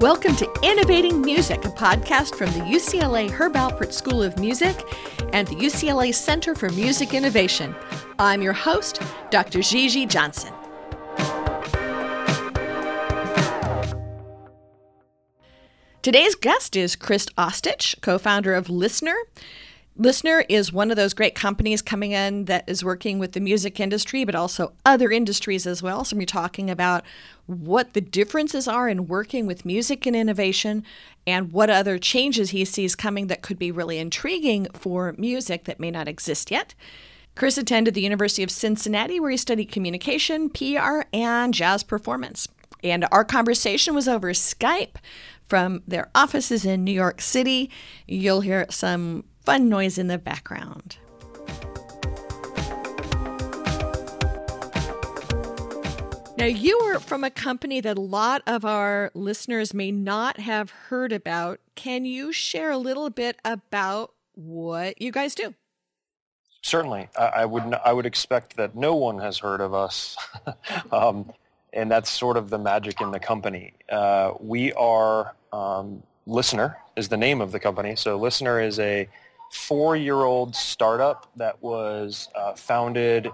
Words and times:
Welcome 0.00 0.34
to 0.36 0.50
Innovating 0.62 1.20
Music, 1.20 1.62
a 1.66 1.68
podcast 1.68 2.34
from 2.34 2.46
the 2.52 2.60
UCLA 2.60 3.30
Herb 3.30 3.52
Alpert 3.52 3.92
School 3.92 4.22
of 4.22 4.38
Music 4.38 4.74
and 5.34 5.46
the 5.46 5.56
UCLA 5.56 6.14
Center 6.14 6.54
for 6.54 6.70
Music 6.70 7.12
Innovation. 7.12 7.76
I'm 8.18 8.40
your 8.40 8.54
host, 8.54 9.02
Dr. 9.28 9.60
Gigi 9.60 10.06
Johnson. 10.06 10.54
Today's 16.00 16.34
guest 16.34 16.76
is 16.76 16.96
Chris 16.96 17.26
Ostoich, 17.36 18.00
co 18.00 18.16
founder 18.16 18.54
of 18.54 18.68
LISNR. 18.68 19.16
LISNR 19.98 20.46
is 20.48 20.72
one 20.72 20.90
of 20.90 20.96
those 20.96 21.12
great 21.12 21.34
companies 21.34 21.82
coming 21.82 22.12
in 22.12 22.46
that 22.46 22.64
is 22.66 22.82
working 22.82 23.18
with 23.18 23.32
the 23.32 23.40
music 23.40 23.78
industry, 23.78 24.24
but 24.24 24.34
also 24.34 24.72
other 24.86 25.10
industries 25.10 25.66
as 25.66 25.82
well. 25.82 26.06
So, 26.06 26.16
we're 26.16 26.24
talking 26.24 26.70
about 26.70 27.04
what 27.50 27.94
the 27.94 28.00
differences 28.00 28.68
are 28.68 28.88
in 28.88 29.08
working 29.08 29.46
with 29.46 29.64
music 29.64 30.06
and 30.06 30.14
innovation 30.14 30.84
and 31.26 31.52
what 31.52 31.68
other 31.68 31.98
changes 31.98 32.50
he 32.50 32.64
sees 32.64 32.94
coming 32.94 33.26
that 33.26 33.42
could 33.42 33.58
be 33.58 33.72
really 33.72 33.98
intriguing 33.98 34.66
for 34.72 35.14
music 35.18 35.64
that 35.64 35.80
may 35.80 35.90
not 35.90 36.08
exist 36.08 36.50
yet. 36.50 36.74
Chris 37.34 37.58
attended 37.58 37.94
the 37.94 38.02
University 38.02 38.42
of 38.42 38.50
Cincinnati, 38.50 39.18
where 39.18 39.30
he 39.30 39.36
studied 39.36 39.72
communication, 39.72 40.48
PR, 40.50 41.02
and 41.12 41.54
jazz 41.54 41.82
performance. 41.82 42.46
And 42.82 43.06
our 43.10 43.24
conversation 43.24 43.94
was 43.94 44.08
over 44.08 44.30
Skype 44.32 44.96
from 45.44 45.82
their 45.86 46.08
offices 46.14 46.64
in 46.64 46.84
New 46.84 46.92
York 46.92 47.20
City. 47.20 47.70
You'll 48.06 48.40
hear 48.42 48.66
some 48.70 49.24
fun 49.44 49.68
noise 49.68 49.98
in 49.98 50.06
the 50.06 50.18
background. 50.18 50.98
Now, 56.40 56.46
you 56.46 56.78
are 56.78 56.98
from 56.98 57.22
a 57.22 57.28
company 57.28 57.82
that 57.82 57.98
a 57.98 58.00
lot 58.00 58.40
of 58.46 58.64
our 58.64 59.10
listeners 59.12 59.74
may 59.74 59.92
not 59.92 60.40
have 60.40 60.70
heard 60.70 61.12
about. 61.12 61.60
Can 61.74 62.06
you 62.06 62.32
share 62.32 62.70
a 62.70 62.78
little 62.78 63.10
bit 63.10 63.38
about 63.44 64.14
what 64.36 65.02
you 65.02 65.12
guys 65.12 65.34
do? 65.34 65.52
Certainly, 66.62 67.10
I, 67.14 67.44
would. 67.44 67.74
I 67.84 67.92
would 67.92 68.06
expect 68.06 68.56
that 68.56 68.74
no 68.74 68.94
one 68.94 69.18
has 69.18 69.36
heard 69.36 69.60
of 69.60 69.74
us, 69.74 70.16
um, 70.92 71.30
and 71.74 71.90
that's 71.90 72.08
sort 72.08 72.38
of 72.38 72.48
the 72.48 72.58
magic 72.58 73.02
in 73.02 73.10
the 73.10 73.20
company. 73.20 73.74
Uh, 73.90 74.32
we 74.40 74.72
are 74.72 75.34
um, 75.52 76.02
LISNR 76.26 76.74
is 76.96 77.08
the 77.10 77.18
name 77.18 77.42
of 77.42 77.52
the 77.52 77.60
company. 77.60 77.96
So 77.96 78.18
LISNR 78.18 78.66
is 78.66 78.78
a 78.78 79.10
four-year-old 79.52 80.56
startup 80.56 81.30
that 81.36 81.62
was 81.62 82.30
uh, 82.34 82.54
founded 82.54 83.30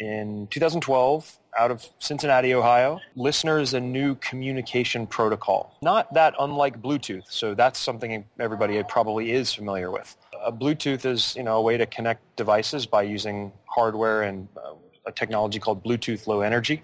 in 0.00 0.48
2012 0.48 1.38
out 1.58 1.70
of 1.70 1.86
Cincinnati, 1.98 2.54
Ohio. 2.54 3.00
LISNR 3.16 3.60
is 3.60 3.74
a 3.74 3.80
new 3.80 4.14
communication 4.16 5.06
protocol, 5.06 5.76
not 5.82 6.14
that 6.14 6.34
unlike 6.38 6.80
Bluetooth. 6.80 7.24
So 7.28 7.54
that's 7.54 7.78
something 7.78 8.24
everybody 8.38 8.82
probably 8.84 9.32
is 9.32 9.52
familiar 9.52 9.90
with. 9.90 10.16
Bluetooth 10.52 11.04
is, 11.04 11.34
you 11.36 11.42
know, 11.42 11.56
a 11.56 11.62
way 11.62 11.76
to 11.76 11.86
connect 11.86 12.36
devices 12.36 12.86
by 12.86 13.02
using 13.02 13.52
hardware 13.66 14.22
and 14.22 14.48
uh, 14.56 14.74
a 15.06 15.12
technology 15.12 15.58
called 15.58 15.82
Bluetooth 15.82 16.26
Low 16.26 16.40
Energy. 16.42 16.82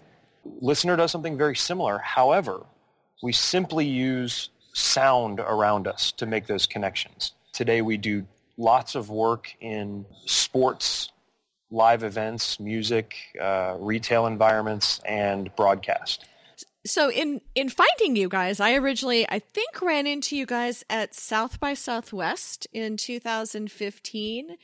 LISNR 0.60 0.96
does 0.96 1.12
something 1.12 1.38
very 1.38 1.56
similar. 1.56 1.98
However, 1.98 2.66
we 3.22 3.32
simply 3.32 3.86
use 3.86 4.50
sound 4.72 5.38
around 5.38 5.86
us 5.86 6.12
to 6.12 6.26
make 6.26 6.46
those 6.46 6.66
connections. 6.66 7.32
Today 7.52 7.80
we 7.80 7.96
do 7.96 8.26
lots 8.56 8.94
of 8.94 9.08
work 9.08 9.54
in 9.60 10.04
sports, 10.26 11.10
live 11.74 12.04
events, 12.04 12.60
music, 12.60 13.16
uh, 13.40 13.76
retail 13.78 14.26
environments, 14.26 15.00
and 15.04 15.54
broadcast. 15.56 16.24
So 16.86 17.10
in 17.10 17.40
in 17.54 17.68
finding 17.70 18.14
you 18.14 18.28
guys, 18.28 18.60
I 18.60 18.74
originally 18.74 19.26
I 19.28 19.38
think 19.38 19.80
ran 19.82 20.06
into 20.06 20.36
you 20.36 20.46
guys 20.46 20.84
at 20.88 21.14
South 21.14 21.58
by 21.58 21.74
Southwest 21.74 22.66
in 22.72 22.96
2015. 22.96 24.56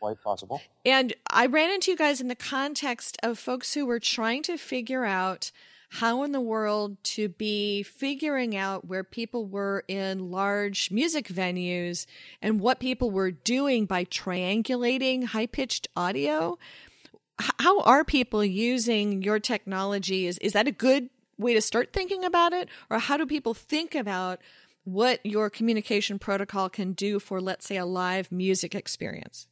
Quite 0.00 0.22
possible. 0.22 0.60
And 0.84 1.14
I 1.28 1.46
ran 1.46 1.70
into 1.70 1.90
you 1.90 1.96
guys 1.96 2.20
in 2.20 2.28
the 2.28 2.36
context 2.36 3.16
of 3.22 3.38
folks 3.38 3.74
who 3.74 3.86
were 3.86 3.98
trying 3.98 4.42
to 4.44 4.56
figure 4.56 5.04
out 5.04 5.50
how 5.88 6.22
in 6.22 6.32
the 6.32 6.40
world 6.40 7.02
to 7.02 7.28
be 7.28 7.82
figuring 7.82 8.54
out 8.54 8.86
where 8.86 9.04
people 9.04 9.46
were 9.46 9.84
in 9.88 10.30
large 10.30 10.90
music 10.90 11.28
venues 11.28 12.06
and 12.42 12.60
what 12.60 12.78
people 12.78 13.10
were 13.10 13.30
doing 13.30 13.86
by 13.86 14.04
triangulating 14.04 15.24
high 15.24 15.46
pitched 15.46 15.88
audio. 15.96 16.58
How 17.38 17.80
are 17.80 18.04
people 18.04 18.44
using 18.44 19.22
your 19.22 19.38
technology? 19.38 20.26
Is, 20.26 20.38
is 20.38 20.52
that 20.52 20.68
a 20.68 20.72
good 20.72 21.08
way 21.38 21.54
to 21.54 21.60
start 21.62 21.92
thinking 21.92 22.24
about 22.24 22.52
it? 22.52 22.68
Or 22.90 22.98
how 22.98 23.16
do 23.16 23.24
people 23.24 23.54
think 23.54 23.94
about 23.94 24.40
what 24.84 25.24
your 25.24 25.48
communication 25.48 26.18
protocol 26.18 26.68
can 26.68 26.92
do 26.92 27.18
for, 27.18 27.40
let's 27.40 27.66
say, 27.66 27.76
a 27.76 27.86
live 27.86 28.30
music 28.30 28.74
experience? 28.74 29.46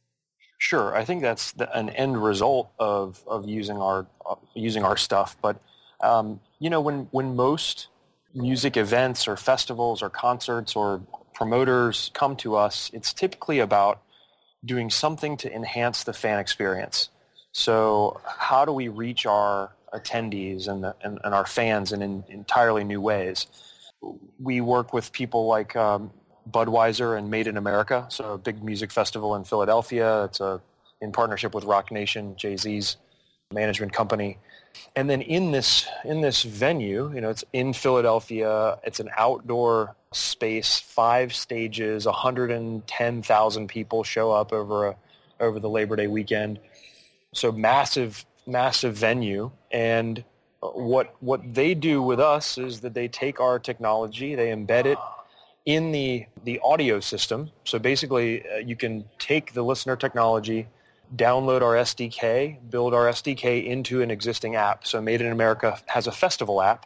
Sure, 0.59 0.95
I 0.95 1.05
think 1.05 1.21
that's 1.21 1.51
the, 1.51 1.75
an 1.75 1.89
end 1.89 2.21
result 2.21 2.71
of, 2.79 3.23
of 3.27 3.47
using 3.47 3.77
our 3.77 4.07
uh, 4.27 4.35
using 4.55 4.83
our 4.83 4.97
stuff. 4.97 5.37
But 5.41 5.61
um, 6.01 6.39
you 6.59 6.69
know, 6.69 6.81
when, 6.81 7.07
when 7.11 7.35
most 7.35 7.87
music 8.33 8.77
events 8.77 9.27
or 9.27 9.37
festivals 9.37 10.01
or 10.01 10.09
concerts 10.09 10.75
or 10.75 11.01
promoters 11.33 12.11
come 12.13 12.35
to 12.37 12.55
us, 12.55 12.89
it's 12.93 13.13
typically 13.13 13.59
about 13.59 14.01
doing 14.65 14.89
something 14.89 15.37
to 15.37 15.53
enhance 15.53 16.03
the 16.03 16.13
fan 16.13 16.39
experience. 16.39 17.09
So 17.51 18.19
how 18.25 18.65
do 18.65 18.71
we 18.71 18.87
reach 18.87 19.25
our 19.25 19.71
attendees 19.93 20.67
and, 20.67 20.83
the, 20.83 20.95
and, 21.01 21.19
and, 21.23 21.33
our 21.33 21.45
fans 21.45 21.91
in, 21.91 22.01
in, 22.01 22.23
entirely 22.27 22.83
new 22.83 23.01
ways? 23.01 23.47
We 24.39 24.61
work 24.61 24.93
with 24.93 25.11
people 25.11 25.47
like 25.47 25.75
um, 25.75 26.11
Budweiser 26.49 27.17
and 27.17 27.31
Made 27.31 27.47
in 27.47 27.57
America, 27.57 28.05
so 28.09 28.33
a 28.33 28.37
big 28.37 28.63
music 28.63 28.91
festival 28.91 29.35
in 29.35 29.43
Philadelphia. 29.43 30.25
It's 30.25 30.39
a, 30.39 30.61
in 31.01 31.11
partnership 31.11 31.55
with 31.55 31.63
Roc 31.63 31.91
Nation, 31.91 32.35
Jay-Z's 32.35 32.97
management 33.51 33.93
company. 33.93 34.37
And 34.95 35.09
then 35.09 35.21
in 35.21 35.51
this 35.51 35.87
in 36.03 36.21
this 36.21 36.43
venue, 36.43 37.11
you 37.13 37.21
know, 37.21 37.29
it's 37.29 37.43
in 37.53 37.73
Philadelphia. 37.73 38.77
It's 38.83 38.99
an 38.99 39.09
outdoor 39.15 39.95
space, 40.11 40.79
five 40.79 41.33
stages, 41.33 42.05
110,000 42.05 43.67
people 43.67 44.03
show 44.03 44.31
up 44.31 44.53
over 44.53 44.87
a, 44.87 44.95
over 45.39 45.59
the 45.59 45.69
Labor 45.69 45.95
Day 45.95 46.07
weekend. 46.07 46.59
So 47.33 47.51
massive, 47.51 48.25
massive 48.45 48.95
venue. 48.95 49.51
And 49.71 50.23
what 50.59 51.15
what 51.19 51.53
they 51.53 51.75
do 51.75 52.01
with 52.01 52.19
us 52.19 52.57
is 52.57 52.81
that 52.81 52.93
they 52.93 53.07
take 53.07 53.39
our 53.39 53.59
technology, 53.59 54.35
they 54.35 54.47
embed 54.47 54.85
it 54.85 54.97
in 55.65 55.91
the 55.91 56.25
the 56.43 56.59
audio 56.63 56.99
system. 56.99 57.51
So 57.65 57.77
basically, 57.77 58.47
uh, 58.49 58.57
you 58.57 58.75
can 58.75 59.05
take 59.19 59.53
the 59.53 59.63
LISNR 59.63 59.99
technology 59.99 60.67
download 61.15 61.61
our 61.61 61.75
SDK, 61.75 62.69
build 62.69 62.93
our 62.93 63.05
SDK 63.05 63.65
into 63.65 64.01
an 64.01 64.11
existing 64.11 64.55
app. 64.55 64.85
So 64.85 65.01
Made 65.01 65.21
in 65.21 65.31
America 65.31 65.79
has 65.87 66.07
a 66.07 66.11
festival 66.11 66.61
app, 66.61 66.85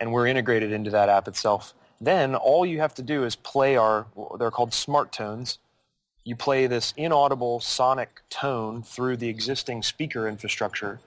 and 0.00 0.12
we're 0.12 0.26
integrated 0.26 0.72
into 0.72 0.90
that 0.90 1.08
app 1.08 1.28
itself. 1.28 1.74
Then 2.00 2.34
all 2.34 2.64
you 2.64 2.80
have 2.80 2.94
to 2.94 3.02
do 3.02 3.24
is 3.24 3.36
play 3.36 3.76
our, 3.76 4.06
they're 4.38 4.50
called 4.50 4.72
smart 4.72 5.12
tones. 5.12 5.58
You 6.24 6.34
play 6.36 6.66
this 6.66 6.94
inaudible 6.96 7.60
sonic 7.60 8.22
tone 8.30 8.82
through 8.82 9.18
the 9.18 9.28
existing 9.28 9.82
speaker 9.82 10.26
infrastructure, 10.26 11.00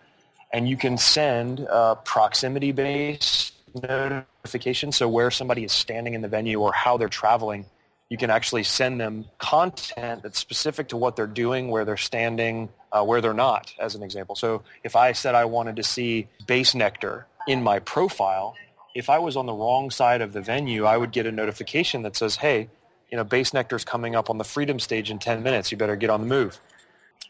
and 0.51 0.69
you 0.69 0.77
can 0.77 0.97
send 0.97 1.61
uh, 1.61 1.95
a 1.97 2.01
proximity-based 2.03 3.53
notifications, 3.81 4.97
so 4.97 5.09
where 5.09 5.31
somebody 5.31 5.63
is 5.63 5.71
standing 5.71 6.13
in 6.13 6.21
the 6.21 6.27
venue 6.27 6.59
or 6.59 6.71
how 6.73 6.97
they're 6.97 7.09
traveling 7.09 7.65
you 8.09 8.17
can 8.17 8.29
actually 8.29 8.63
send 8.63 8.99
them 8.99 9.25
content 9.39 10.23
that's 10.23 10.39
specific 10.39 10.89
to 10.89 10.97
what 10.97 11.15
they're 11.15 11.25
doing, 11.27 11.69
where 11.69 11.85
they're 11.85 11.97
standing, 11.97 12.69
uh, 12.91 13.03
where 13.03 13.21
they're 13.21 13.33
not, 13.33 13.73
as 13.79 13.95
an 13.95 14.03
example. 14.03 14.35
So 14.35 14.61
if 14.83 14.95
I 14.95 15.13
said 15.13 15.35
I 15.35 15.45
wanted 15.45 15.77
to 15.77 15.83
see 15.83 16.27
Bassnectar 16.45 17.23
in 17.47 17.63
my 17.63 17.79
profile, 17.79 18.55
if 18.93 19.09
I 19.09 19.19
was 19.19 19.35
on 19.35 19.45
the 19.45 19.53
wrong 19.53 19.89
side 19.89 20.21
of 20.21 20.33
the 20.33 20.41
venue, 20.41 20.85
I 20.85 20.97
would 20.97 21.11
get 21.11 21.25
a 21.25 21.31
notification 21.31 22.03
that 22.03 22.15
says, 22.15 22.35
hey, 22.35 22.69
you 23.09 23.17
know, 23.17 23.25
Bassnectar's 23.25 23.83
coming 23.83 24.15
up 24.15 24.29
on 24.29 24.37
the 24.37 24.43
Freedom 24.43 24.79
stage 24.79 25.09
in 25.09 25.19
10 25.19 25.43
minutes. 25.43 25.71
You 25.71 25.77
better 25.77 25.95
get 25.95 26.09
on 26.09 26.21
the 26.21 26.27
move. 26.27 26.59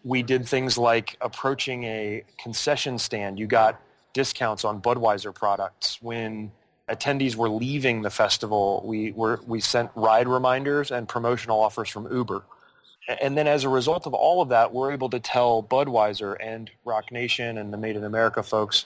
We 0.03 0.23
did 0.23 0.47
things 0.47 0.77
like 0.77 1.17
approaching 1.21 1.83
a 1.85 2.23
concession 2.37 2.97
stand. 2.97 3.39
You 3.39 3.47
got 3.47 3.79
discounts 4.13 4.63
on 4.65 4.81
Budweiser 4.81 5.33
products 5.33 6.01
when 6.01 6.51
attendees 6.89 7.35
were 7.35 7.49
leaving 7.49 8.01
the 8.01 8.09
festival, 8.09 8.83
we 8.85 9.11
were 9.11 9.39
we 9.47 9.59
sent 9.59 9.89
ride 9.95 10.27
reminders 10.27 10.91
and 10.91 11.07
promotional 11.07 11.59
offers 11.59 11.89
from 11.89 12.11
Uber. 12.13 12.43
And 13.21 13.37
then 13.37 13.47
as 13.47 13.63
a 13.63 13.69
result 13.69 14.05
of 14.05 14.13
all 14.13 14.41
of 14.41 14.49
that, 14.49 14.73
we're 14.73 14.91
able 14.91 15.09
to 15.09 15.19
tell 15.19 15.61
Budweiser 15.61 16.37
and 16.39 16.71
Roc 16.85 17.11
Nation 17.11 17.57
and 17.57 17.73
the 17.73 17.77
Made 17.77 17.97
in 17.97 18.05
America 18.05 18.41
folks, 18.41 18.85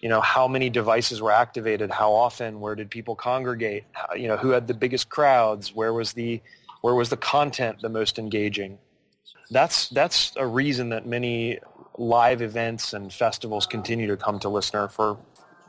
you 0.00 0.08
know, 0.08 0.20
how 0.20 0.48
many 0.48 0.70
devices 0.70 1.22
were 1.22 1.30
activated, 1.30 1.90
how 1.90 2.12
often, 2.12 2.60
where 2.60 2.74
did 2.74 2.90
people 2.90 3.14
congregate, 3.14 3.84
how, 3.92 4.14
you 4.14 4.26
know, 4.26 4.36
who 4.36 4.50
had 4.50 4.66
the 4.66 4.74
biggest 4.74 5.08
crowds, 5.08 5.74
where 5.74 5.92
was 5.92 6.12
the 6.12 6.40
where 6.82 6.94
was 6.94 7.08
the 7.08 7.16
content 7.16 7.80
the 7.80 7.88
most 7.88 8.18
engaging. 8.18 8.78
That's 9.50 9.88
that's 9.88 10.32
a 10.36 10.46
reason 10.46 10.90
that 10.90 11.06
many 11.06 11.58
live 11.96 12.42
events 12.42 12.92
and 12.92 13.12
festivals 13.12 13.66
continue 13.66 14.06
to 14.08 14.16
come 14.16 14.38
to 14.40 14.48
LISNR 14.48 14.90
for 14.90 15.16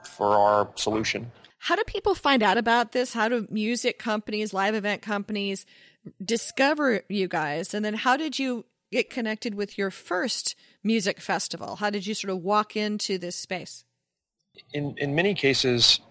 for 0.03 0.35
our 0.35 0.69
solution. 0.75 1.31
How 1.65 1.75
do 1.75 1.83
people 1.88 2.13
find 2.13 2.44
out 2.44 2.59
about 2.59 2.91
this? 2.91 3.12
How 3.12 3.27
do 3.27 3.47
music 3.50 3.97
companies, 3.97 4.53
live 4.53 4.75
event 4.75 5.01
companies 5.01 5.65
discover 6.23 7.01
you 7.09 7.27
guys? 7.27 7.73
And 7.73 7.83
then 7.83 7.95
how 7.95 8.17
did 8.17 8.38
you 8.38 8.65
get 8.91 9.09
connected 9.09 9.56
with 9.56 9.75
your 9.75 9.89
first 9.89 10.53
music 10.83 11.19
festival? 11.19 11.77
How 11.77 11.89
did 11.89 12.06
you 12.06 12.13
sort 12.13 12.29
of 12.29 12.44
walk 12.44 12.75
into 12.75 13.17
this 13.17 13.35
space? 13.35 13.83
In 14.73 14.94
in 15.00 15.15
many 15.15 15.33
cases, 15.33 16.01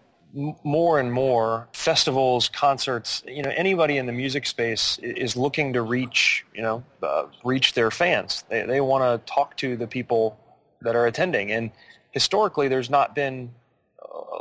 more 0.64 0.98
and 0.98 1.12
more 1.12 1.68
festivals, 1.72 2.48
concerts, 2.48 3.22
you 3.24 3.44
know, 3.44 3.52
anybody 3.54 3.96
in 3.96 4.06
the 4.06 4.12
music 4.12 4.46
space 4.46 4.98
is 4.98 5.36
looking 5.36 5.72
to 5.74 5.82
reach, 5.82 6.44
you 6.52 6.62
know, 6.62 6.82
uh, 7.00 7.26
reach 7.44 7.74
their 7.74 7.92
fans. 7.92 8.42
They 8.48 8.66
they 8.66 8.80
want 8.80 9.04
to 9.04 9.32
talk 9.32 9.56
to 9.58 9.76
the 9.76 9.86
people 9.86 10.36
that 10.80 10.96
are 10.96 11.06
attending, 11.06 11.52
and 11.52 11.70
historically, 12.10 12.66
there's 12.66 12.90
not 12.90 13.14
been 13.14 13.54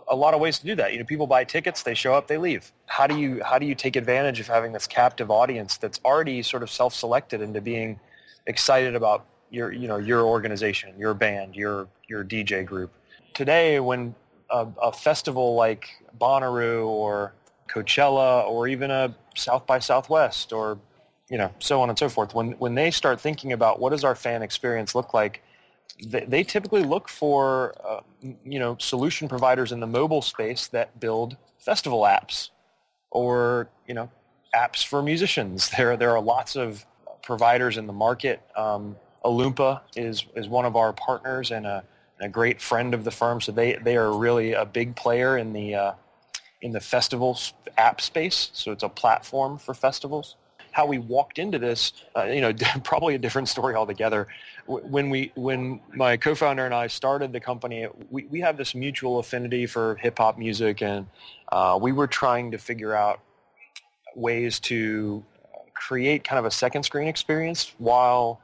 a 0.08 0.16
lot 0.16 0.34
of 0.34 0.40
ways 0.40 0.60
to 0.60 0.66
do 0.66 0.76
that. 0.76 0.94
You 0.94 1.00
know, 1.00 1.06
people 1.06 1.28
buy 1.28 1.44
tickets, 1.44 1.84
they 1.84 1.94
show 1.94 2.14
up, 2.14 2.28
they 2.28 2.38
leave. 2.38 2.72
How 2.86 3.08
do 3.08 3.18
you 3.18 3.42
how 3.44 3.58
do 3.60 3.66
you 3.66 3.76
take 3.76 3.96
advantage 3.96 4.40
of 4.40 4.48
having 4.48 4.72
this 4.72 4.88
captive 4.88 5.32
audience 5.32 5.78
that's 5.78 6.00
already 6.06 6.42
sort 6.42 6.64
of 6.64 6.70
self-selected 6.70 7.42
into 7.42 7.62
being 7.62 8.00
excited 8.48 8.96
about 8.96 9.26
your 9.50 9.72
you 9.72 9.88
know 9.88 9.98
your 9.98 10.22
organization, 10.22 10.94
your 10.98 11.14
band, 11.14 11.56
your 11.56 11.88
your 12.08 12.24
DJ 12.24 12.66
group? 12.66 12.92
Today, 13.34 13.80
when 13.80 14.16
a, 14.50 14.68
a 14.82 14.92
festival 14.92 15.56
like 15.56 15.90
Bonnaroo 16.20 16.86
or 16.88 17.34
Coachella 17.70 18.46
or 18.46 18.68
even 18.68 18.92
a 18.92 19.16
South 19.36 19.66
by 19.66 19.80
Southwest 19.80 20.54
or 20.54 20.78
you 21.30 21.38
know 21.38 21.52
so 21.60 21.82
on 21.82 21.90
and 21.90 21.98
so 21.98 22.10
forth, 22.10 22.34
when 22.34 22.52
when 22.54 22.76
they 22.76 22.92
start 22.92 23.20
thinking 23.20 23.54
about 23.54 23.80
what 23.80 23.92
does 23.92 24.04
our 24.04 24.16
fan 24.16 24.42
experience 24.42 24.96
look 24.96 25.14
like 25.14 25.42
they, 26.02 26.26
they 26.26 26.44
typically 26.44 26.84
look 26.84 27.10
for 27.10 27.74
uh, 27.84 28.02
you 28.44 28.60
know 28.60 28.78
solution 28.80 29.28
providers 29.28 29.72
in 29.72 29.80
the 29.80 29.88
mobile 29.88 30.22
space 30.22 30.68
that 30.68 31.00
build 31.00 31.38
festival 31.60 32.02
apps 32.02 32.50
or 33.12 33.70
you 33.88 33.94
know 33.94 34.10
apps 34.56 34.86
for 34.86 35.02
musicians. 35.02 35.72
There 35.78 35.98
there 35.98 36.12
are 36.12 36.22
lots 36.22 36.56
of 36.56 36.86
providers 37.22 37.78
in 37.78 37.88
the 37.88 37.94
market. 37.94 38.42
Um, 38.56 38.96
Aloompa 39.24 39.82
is 39.96 40.26
is 40.36 40.48
one 40.48 40.66
of 40.66 40.76
our 40.76 40.94
partners 40.94 41.52
and 41.52 41.66
a, 41.66 41.84
and 42.20 42.28
a, 42.28 42.30
great 42.30 42.62
friend 42.62 42.94
of 42.94 43.04
the 43.04 43.12
firm. 43.12 43.42
So 43.42 43.52
they 43.52 43.74
they 43.76 43.96
are 43.96 44.14
really 44.14 44.54
a 44.54 44.66
big 44.66 44.96
player 44.96 45.38
in 45.38 45.54
the 45.54 45.76
uh, 45.76 45.92
in 46.62 46.72
the 46.72 46.82
festival 46.82 47.40
app 47.78 48.02
space. 48.02 48.50
So 48.54 48.72
it's 48.72 48.84
a 48.84 48.90
platform 48.90 49.58
for 49.58 49.74
festivals 49.74 50.36
how 50.74 50.88
we 50.88 50.98
walked 50.98 51.40
into 51.40 51.60
this, 51.60 51.94
uh, 52.18 52.24
you 52.24 52.42
know, 52.42 52.52
probably 52.84 53.16
a 53.16 53.20
different 53.20 53.48
story 53.48 53.76
altogether. 53.76 54.28
When 54.66 55.10
we, 55.10 55.32
when 55.36 55.80
my 55.94 56.18
co-founder 56.18 56.66
and 56.66 56.74
I 56.74 56.88
started 56.88 57.32
the 57.32 57.40
company, 57.40 57.88
we, 58.10 58.26
we 58.26 58.42
have 58.42 58.58
this 58.58 58.76
mutual 58.76 59.20
affinity 59.20 59.66
for 59.68 59.96
hip 59.96 60.18
hop 60.18 60.38
music, 60.38 60.82
and 60.82 61.08
uh, 61.52 61.78
we 61.82 61.92
were 61.92 62.08
trying 62.08 62.52
to 62.52 62.58
figure 62.58 62.96
out 62.96 63.20
ways 64.16 64.60
to 64.62 65.24
create 65.74 66.24
kind 66.24 66.40
of 66.40 66.46
a 66.46 66.52
second 66.52 66.84
screen 66.84 67.08
experience 67.08 67.74
while 67.78 68.40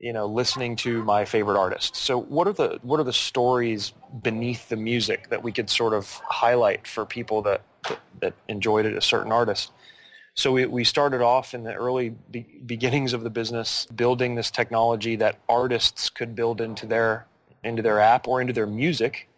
you 0.00 0.12
know 0.12 0.26
listening 0.26 0.74
to 0.74 1.04
my 1.04 1.24
favorite 1.24 1.58
artists 1.58 2.00
so 2.00 2.20
what 2.20 2.48
are 2.48 2.52
the 2.52 2.78
what 2.82 2.98
are 2.98 3.04
the 3.04 3.12
stories 3.12 3.92
beneath 4.22 4.68
the 4.70 4.76
music 4.76 5.28
that 5.28 5.42
we 5.42 5.52
could 5.52 5.70
sort 5.70 5.92
of 5.92 6.10
highlight 6.28 6.86
for 6.86 7.06
people 7.06 7.42
that 7.42 7.62
that, 7.88 8.00
that 8.20 8.34
enjoyed 8.48 8.86
it 8.86 8.96
a 8.96 9.00
certain 9.00 9.30
artist 9.30 9.70
so 10.34 10.50
we, 10.50 10.66
we 10.66 10.82
started 10.84 11.22
off 11.22 11.54
in 11.54 11.62
the 11.62 11.72
early 11.72 12.10
be- 12.30 12.60
beginnings 12.66 13.12
of 13.12 13.22
the 13.22 13.30
business 13.30 13.86
building 13.94 14.34
this 14.34 14.50
technology 14.50 15.16
that 15.16 15.38
artists 15.48 16.10
could 16.10 16.34
build 16.34 16.60
into 16.60 16.86
their 16.86 17.26
into 17.62 17.82
their 17.82 18.00
app 18.00 18.28
or 18.28 18.40
into 18.40 18.52
their 18.52 18.66
music. 18.66 19.28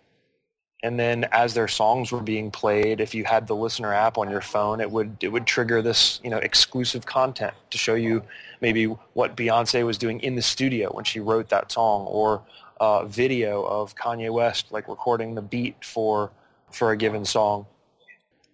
And 0.83 0.99
then 0.99 1.25
as 1.33 1.55
their 1.55 1.69
songs 1.69 2.13
were 2.13 2.23
being 2.23 2.51
played, 2.51 3.01
if 3.01 3.15
you 3.15 3.25
had 3.25 3.47
the 3.47 3.55
LISNR 3.55 3.95
app 3.95 4.19
on 4.19 4.31
your 4.31 4.41
phone, 4.41 4.81
it 4.81 4.91
would 4.91 5.17
it 5.21 5.29
would 5.29 5.47
trigger 5.47 5.83
this, 5.83 6.21
you 6.25 6.31
know, 6.31 6.39
exclusive 6.39 7.05
content 7.05 7.55
to 7.71 7.79
show 7.79 7.95
you 7.95 8.23
maybe 8.61 8.87
what 8.87 9.37
Beyonce 9.37 9.85
was 9.85 9.99
doing 9.99 10.21
in 10.21 10.35
the 10.35 10.43
studio 10.43 10.91
when 10.93 11.05
she 11.05 11.21
wrote 11.21 11.51
that 11.51 11.71
song 11.71 12.07
or 12.07 12.43
uh, 12.81 13.05
video 13.05 13.65
of 13.65 13.95
Kanye 13.97 14.33
West 14.33 14.73
like 14.73 14.89
recording 14.89 15.35
the 15.35 15.43
beat 15.43 15.85
for 15.85 16.31
for 16.71 16.91
a 16.91 16.97
given 16.97 17.25
song. 17.27 17.67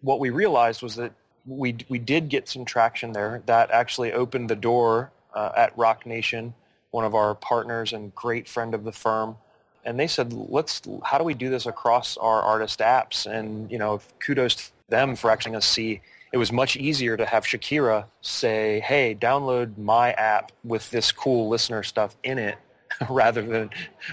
What 0.00 0.18
we 0.18 0.30
realized 0.30 0.82
was 0.82 0.96
that 0.96 1.12
we 1.46 1.76
we 1.88 1.98
did 1.98 2.28
get 2.28 2.48
some 2.48 2.64
traction 2.64 3.12
there. 3.12 3.42
That 3.46 3.70
actually 3.70 4.12
opened 4.12 4.50
the 4.50 4.56
door 4.56 5.10
uh, 5.34 5.52
at 5.56 5.76
Roc 5.76 6.06
Nation, 6.06 6.54
one 6.90 7.04
of 7.04 7.14
our 7.14 7.34
partners 7.34 7.92
and 7.92 8.14
great 8.14 8.48
friend 8.48 8.74
of 8.74 8.84
the 8.84 8.92
firm. 8.92 9.36
And 9.84 9.98
they 9.98 10.06
said, 10.06 10.32
"Let's. 10.32 10.82
How 11.04 11.18
do 11.18 11.24
we 11.24 11.34
do 11.34 11.50
this 11.50 11.66
across 11.66 12.16
our 12.16 12.42
artist 12.42 12.78
apps?" 12.78 13.26
And 13.26 13.70
you 13.70 13.78
know, 13.78 14.00
kudos 14.24 14.54
to 14.54 14.62
them 14.88 15.16
for 15.16 15.30
actually 15.30 15.56
us 15.56 15.66
see. 15.66 16.00
It 16.32 16.38
was 16.38 16.50
much 16.52 16.76
easier 16.76 17.16
to 17.16 17.26
have 17.26 17.44
Shakira 17.44 18.06
say, 18.20 18.80
"Hey, 18.80 19.14
download 19.14 19.76
my 19.76 20.12
app 20.12 20.52
with 20.64 20.90
this 20.90 21.12
cool 21.12 21.50
LISNR 21.50 21.84
stuff 21.84 22.16
in 22.22 22.38
it," 22.38 22.58
rather 23.10 23.42
than 23.42 23.70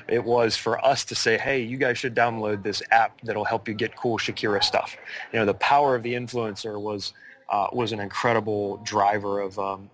it 0.07 0.23
was 0.23 0.55
for 0.55 0.83
us 0.83 1.05
to 1.05 1.15
say, 1.15 1.37
hey, 1.37 1.61
you 1.61 1.77
guys 1.77 1.97
should 1.97 2.15
download 2.15 2.63
this 2.63 2.81
app 2.91 3.19
that'll 3.21 3.45
help 3.45 3.67
you 3.67 3.73
get 3.73 3.95
cool 3.95 4.17
Shakira 4.17 4.63
stuff. 4.63 4.95
You 5.33 5.39
know, 5.39 5.45
the 5.45 5.53
power 5.55 5.95
of 5.95 6.03
the 6.03 6.13
influencer 6.13 6.79
was 6.79 7.13
uh, 7.49 7.67
was 7.73 7.91
an 7.91 7.99
incredible 7.99 8.77
driver 8.77 9.39
of 9.39 9.57
um, 9.57 9.89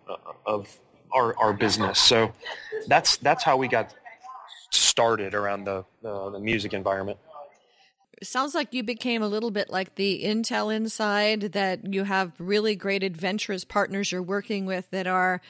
of 0.45 0.77
our, 1.13 1.37
our 1.37 1.53
business. 1.53 1.99
So 1.99 2.33
that's 2.87 3.17
that's 3.17 3.43
how 3.43 3.57
we 3.57 3.67
got 3.67 3.93
started 4.71 5.33
around 5.33 5.63
the 5.63 5.85
uh, 6.03 6.29
the 6.29 6.39
music 6.39 6.73
environment. 6.73 7.17
Sounds 8.23 8.55
like 8.55 8.73
you 8.73 8.81
became 8.81 9.21
a 9.21 9.27
little 9.27 9.51
bit 9.51 9.69
like 9.69 9.95
the 9.95 10.23
Intel 10.23 10.73
inside 10.73 11.41
that 11.53 11.93
you 11.93 12.03
have 12.03 12.31
really 12.39 12.75
great 12.75 13.03
adventurous 13.03 13.65
partners 13.65 14.11
you're 14.11 14.23
working 14.23 14.65
with 14.65 14.89
that 14.91 15.05
are 15.05 15.41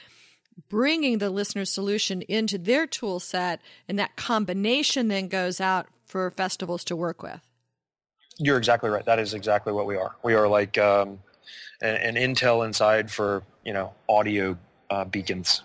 bringing 0.68 1.18
the 1.18 1.32
LISNR 1.32 1.66
solution 1.66 2.22
into 2.22 2.58
their 2.58 2.86
tool 2.86 3.20
set, 3.20 3.60
and 3.88 3.98
that 3.98 4.16
combination 4.16 5.08
then 5.08 5.28
goes 5.28 5.60
out 5.60 5.86
for 6.06 6.30
festivals 6.30 6.84
to 6.84 6.96
work 6.96 7.22
with. 7.22 7.40
You're 8.38 8.58
exactly 8.58 8.90
right. 8.90 9.04
That 9.04 9.18
is 9.18 9.34
exactly 9.34 9.72
what 9.72 9.86
we 9.86 9.96
are. 9.96 10.14
We 10.22 10.34
are 10.34 10.48
like 10.48 10.76
um, 10.78 11.20
an, 11.80 11.96
an, 11.96 12.14
Intel 12.14 12.66
inside 12.66 13.10
for 13.10 13.42
you 13.64 13.72
know 13.72 13.94
audio 14.08 14.58
uh, 14.90 15.04
beacons. 15.04 15.62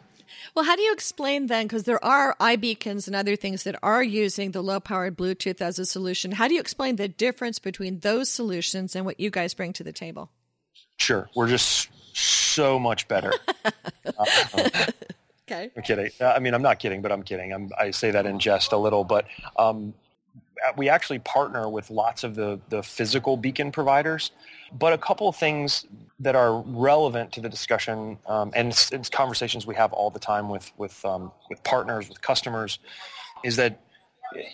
Well, 0.55 0.65
how 0.65 0.75
do 0.75 0.81
you 0.81 0.93
explain 0.93 1.47
then? 1.47 1.65
Because 1.65 1.83
there 1.83 2.03
are 2.03 2.35
iBeacons 2.39 3.07
and 3.07 3.15
other 3.15 3.35
things 3.35 3.63
that 3.63 3.77
are 3.81 4.03
using 4.03 4.51
the 4.51 4.61
low-powered 4.61 5.17
Bluetooth 5.17 5.61
as 5.61 5.79
a 5.79 5.85
solution. 5.85 6.33
How 6.33 6.49
do 6.49 6.53
you 6.53 6.59
explain 6.59 6.97
the 6.97 7.07
difference 7.07 7.57
between 7.57 7.99
those 7.99 8.29
solutions 8.29 8.95
and 8.95 9.05
what 9.05 9.19
you 9.19 9.29
guys 9.29 9.53
bring 9.53 9.71
to 9.73 9.83
the 9.83 9.93
table? 9.93 10.29
Sure, 11.01 11.27
we're 11.33 11.47
just 11.47 11.89
so 12.13 12.77
much 12.77 13.07
better. 13.07 13.33
uh, 13.65 14.25
okay. 15.49 15.71
I'm 15.75 15.81
kidding. 15.81 16.11
I 16.21 16.37
mean, 16.37 16.53
I'm 16.53 16.61
not 16.61 16.77
kidding, 16.77 17.01
but 17.01 17.11
I'm 17.11 17.23
kidding. 17.23 17.51
I'm, 17.51 17.71
i 17.79 17.89
say 17.89 18.11
that 18.11 18.27
in 18.27 18.37
jest 18.37 18.71
a 18.71 18.77
little, 18.77 19.03
but 19.03 19.25
um, 19.57 19.95
we 20.77 20.89
actually 20.89 21.17
partner 21.17 21.67
with 21.67 21.89
lots 21.89 22.23
of 22.23 22.35
the, 22.35 22.59
the 22.69 22.83
physical 22.83 23.35
beacon 23.35 23.71
providers. 23.71 24.29
But 24.71 24.93
a 24.93 24.97
couple 24.99 25.27
of 25.27 25.35
things 25.35 25.87
that 26.19 26.35
are 26.35 26.61
relevant 26.61 27.31
to 27.31 27.41
the 27.41 27.49
discussion, 27.49 28.19
um, 28.27 28.51
and 28.53 28.67
it's, 28.67 28.91
it's, 28.91 29.09
conversations 29.09 29.65
we 29.65 29.73
have 29.73 29.93
all 29.93 30.11
the 30.11 30.19
time 30.19 30.49
with 30.49 30.71
with 30.77 31.03
um, 31.03 31.31
with 31.49 31.63
partners, 31.63 32.09
with 32.09 32.21
customers, 32.21 32.77
is 33.43 33.55
that 33.55 33.81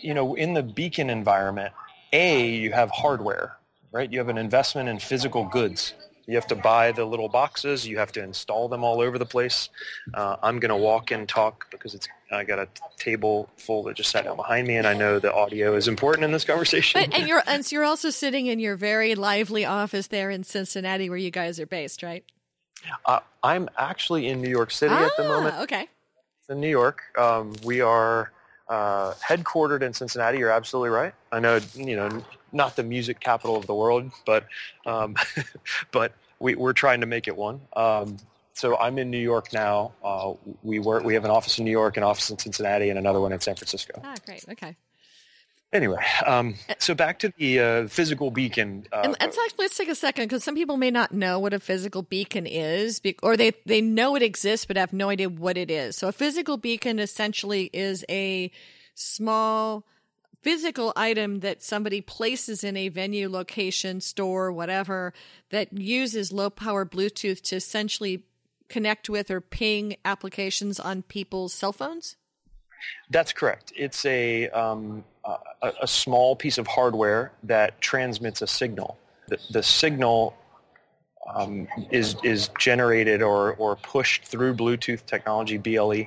you 0.00 0.14
know 0.14 0.34
in 0.34 0.54
the 0.54 0.62
beacon 0.62 1.10
environment, 1.10 1.74
a 2.14 2.48
you 2.48 2.72
have 2.72 2.90
hardware, 2.90 3.58
right? 3.92 4.10
You 4.10 4.18
have 4.18 4.30
an 4.30 4.38
investment 4.38 4.88
in 4.88 4.98
physical 4.98 5.44
goods 5.44 5.92
you 6.28 6.34
have 6.34 6.46
to 6.48 6.54
buy 6.54 6.92
the 6.92 7.06
little 7.06 7.30
boxes. 7.30 7.88
You 7.88 7.96
have 7.98 8.12
to 8.12 8.22
install 8.22 8.68
them 8.68 8.84
all 8.84 9.00
over 9.00 9.18
the 9.18 9.26
place. 9.26 9.70
Uh, 10.12 10.36
I'm 10.42 10.60
going 10.60 10.68
to 10.68 10.76
walk 10.76 11.10
and 11.10 11.26
talk 11.26 11.70
because 11.70 11.94
it's 11.94 12.06
I 12.30 12.44
got 12.44 12.58
a 12.58 12.68
table 12.98 13.48
full 13.56 13.82
that 13.84 13.96
just 13.96 14.10
sat 14.10 14.24
down 14.24 14.36
behind 14.36 14.68
me, 14.68 14.76
and 14.76 14.86
I 14.86 14.92
know 14.92 15.18
the 15.18 15.32
audio 15.32 15.74
is 15.74 15.88
important 15.88 16.24
in 16.24 16.32
this 16.32 16.44
conversation. 16.44 17.00
But, 17.00 17.18
and 17.18 17.26
you're 17.26 17.42
and 17.46 17.64
so 17.64 17.76
you're 17.76 17.84
also 17.84 18.10
sitting 18.10 18.46
in 18.46 18.58
your 18.58 18.76
very 18.76 19.14
lively 19.14 19.64
office 19.64 20.08
there 20.08 20.28
in 20.28 20.44
Cincinnati, 20.44 21.08
where 21.08 21.16
you 21.16 21.30
guys 21.30 21.58
are 21.58 21.66
based, 21.66 22.02
right? 22.02 22.22
Uh, 23.06 23.20
I'm 23.42 23.70
actually 23.78 24.28
in 24.28 24.42
New 24.42 24.50
York 24.50 24.70
City 24.70 24.94
ah, 24.94 25.06
at 25.06 25.16
the 25.16 25.24
moment. 25.24 25.56
Okay. 25.60 25.88
In 26.50 26.60
New 26.60 26.68
York, 26.68 27.00
um, 27.16 27.54
we 27.64 27.80
are 27.80 28.32
uh, 28.68 29.14
headquartered 29.14 29.80
in 29.80 29.94
Cincinnati. 29.94 30.38
You're 30.38 30.50
absolutely 30.50 30.90
right. 30.90 31.14
I 31.32 31.40
know, 31.40 31.58
you 31.74 31.96
know, 31.96 32.22
not 32.52 32.76
the 32.76 32.82
music 32.82 33.20
capital 33.20 33.56
of 33.56 33.66
the 33.66 33.74
world, 33.74 34.10
but 34.26 34.46
um, 34.86 35.16
but 35.92 36.12
we, 36.38 36.54
are 36.54 36.72
trying 36.72 37.00
to 37.00 37.06
make 37.06 37.28
it 37.28 37.36
one. 37.36 37.60
Um, 37.74 38.18
so 38.54 38.76
I'm 38.76 38.98
in 38.98 39.10
New 39.10 39.18
York 39.18 39.52
now. 39.52 39.92
Uh, 40.02 40.32
we 40.62 40.78
work. 40.78 41.04
We 41.04 41.14
have 41.14 41.24
an 41.24 41.30
office 41.30 41.58
in 41.58 41.64
New 41.64 41.70
York, 41.70 41.96
an 41.96 42.02
office 42.02 42.30
in 42.30 42.38
Cincinnati, 42.38 42.90
and 42.90 42.98
another 42.98 43.20
one 43.20 43.32
in 43.32 43.40
San 43.40 43.54
Francisco. 43.54 44.00
Ah, 44.02 44.14
great. 44.26 44.44
Okay. 44.48 44.74
Anyway, 45.70 46.02
um, 46.24 46.54
so 46.78 46.94
back 46.94 47.18
to 47.18 47.30
the 47.36 47.60
uh, 47.60 47.88
physical 47.88 48.30
beacon. 48.30 48.86
Uh, 48.90 49.02
and 49.04 49.16
let's 49.20 49.36
actually 49.36 49.64
let's 49.64 49.76
take 49.76 49.90
a 49.90 49.94
second 49.94 50.24
because 50.24 50.42
some 50.42 50.54
people 50.54 50.78
may 50.78 50.90
not 50.90 51.12
know 51.12 51.38
what 51.38 51.52
a 51.52 51.60
physical 51.60 52.00
beacon 52.02 52.46
is, 52.46 53.02
or 53.22 53.36
they 53.36 53.52
they 53.66 53.82
know 53.82 54.16
it 54.16 54.22
exists 54.22 54.64
but 54.64 54.78
have 54.78 54.94
no 54.94 55.10
idea 55.10 55.28
what 55.28 55.58
it 55.58 55.70
is. 55.70 55.94
So 55.94 56.08
a 56.08 56.12
physical 56.12 56.56
beacon 56.56 56.98
essentially 56.98 57.68
is 57.74 58.02
a 58.08 58.50
small 58.94 59.84
physical 60.42 60.92
item 60.96 61.40
that 61.40 61.62
somebody 61.62 62.00
places 62.00 62.62
in 62.64 62.76
a 62.76 62.88
venue, 62.88 63.28
location, 63.28 64.00
store, 64.00 64.52
whatever, 64.52 65.12
that 65.50 65.72
uses 65.72 66.32
low 66.32 66.50
power 66.50 66.84
Bluetooth 66.86 67.40
to 67.42 67.56
essentially 67.56 68.24
connect 68.68 69.08
with 69.08 69.30
or 69.30 69.40
ping 69.40 69.96
applications 70.04 70.78
on 70.78 71.02
people's 71.02 71.52
cell 71.52 71.72
phones? 71.72 72.16
That's 73.10 73.32
correct. 73.32 73.72
It's 73.76 74.04
a, 74.06 74.48
um, 74.50 75.04
a, 75.24 75.72
a, 75.82 75.86
small 75.86 76.36
piece 76.36 76.58
of 76.58 76.66
hardware 76.66 77.32
that 77.42 77.80
transmits 77.80 78.40
a 78.40 78.46
signal. 78.46 78.98
The, 79.26 79.38
the 79.50 79.62
signal 79.62 80.36
um, 81.34 81.66
is, 81.90 82.16
is 82.22 82.50
generated 82.58 83.20
or, 83.20 83.54
or 83.54 83.76
pushed 83.76 84.24
through 84.24 84.54
Bluetooth 84.54 85.04
technology, 85.06 85.58
BLE. 85.58 86.04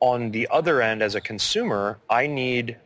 On 0.00 0.30
the 0.30 0.46
other 0.50 0.80
end, 0.80 1.02
as 1.02 1.16
a 1.16 1.20
consumer, 1.20 1.98
I 2.08 2.28
need 2.28 2.76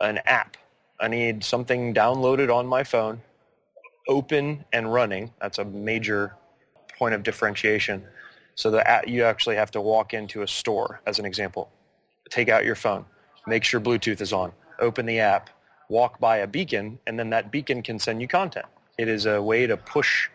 an 0.00 0.18
app. 0.26 0.56
I 1.00 1.08
need 1.08 1.44
something 1.44 1.94
downloaded 1.94 2.54
on 2.54 2.66
my 2.66 2.84
phone, 2.84 3.20
open 4.08 4.64
and 4.72 4.92
running. 4.92 5.32
That's 5.40 5.58
a 5.58 5.64
major 5.64 6.34
point 6.98 7.14
of 7.14 7.22
differentiation. 7.22 8.04
So 8.54 8.70
that 8.70 9.08
you 9.08 9.24
actually 9.24 9.56
have 9.56 9.72
to 9.72 9.80
walk 9.80 10.14
into 10.14 10.42
a 10.42 10.46
store, 10.46 11.00
as 11.06 11.18
an 11.18 11.24
example. 11.24 11.70
Take 12.30 12.48
out 12.48 12.64
your 12.64 12.76
phone, 12.76 13.04
make 13.46 13.64
sure 13.64 13.80
Bluetooth 13.80 14.20
is 14.20 14.32
on, 14.32 14.52
open 14.78 15.06
the 15.06 15.18
app, 15.18 15.50
walk 15.88 16.20
by 16.20 16.38
a 16.38 16.46
beacon, 16.46 16.98
and 17.06 17.18
then 17.18 17.30
that 17.30 17.50
beacon 17.50 17.82
can 17.82 17.98
send 17.98 18.20
you 18.20 18.28
content. 18.28 18.66
It 18.96 19.08
is 19.08 19.26
a 19.26 19.42
way 19.42 19.66
to 19.66 19.76
push 19.76 20.28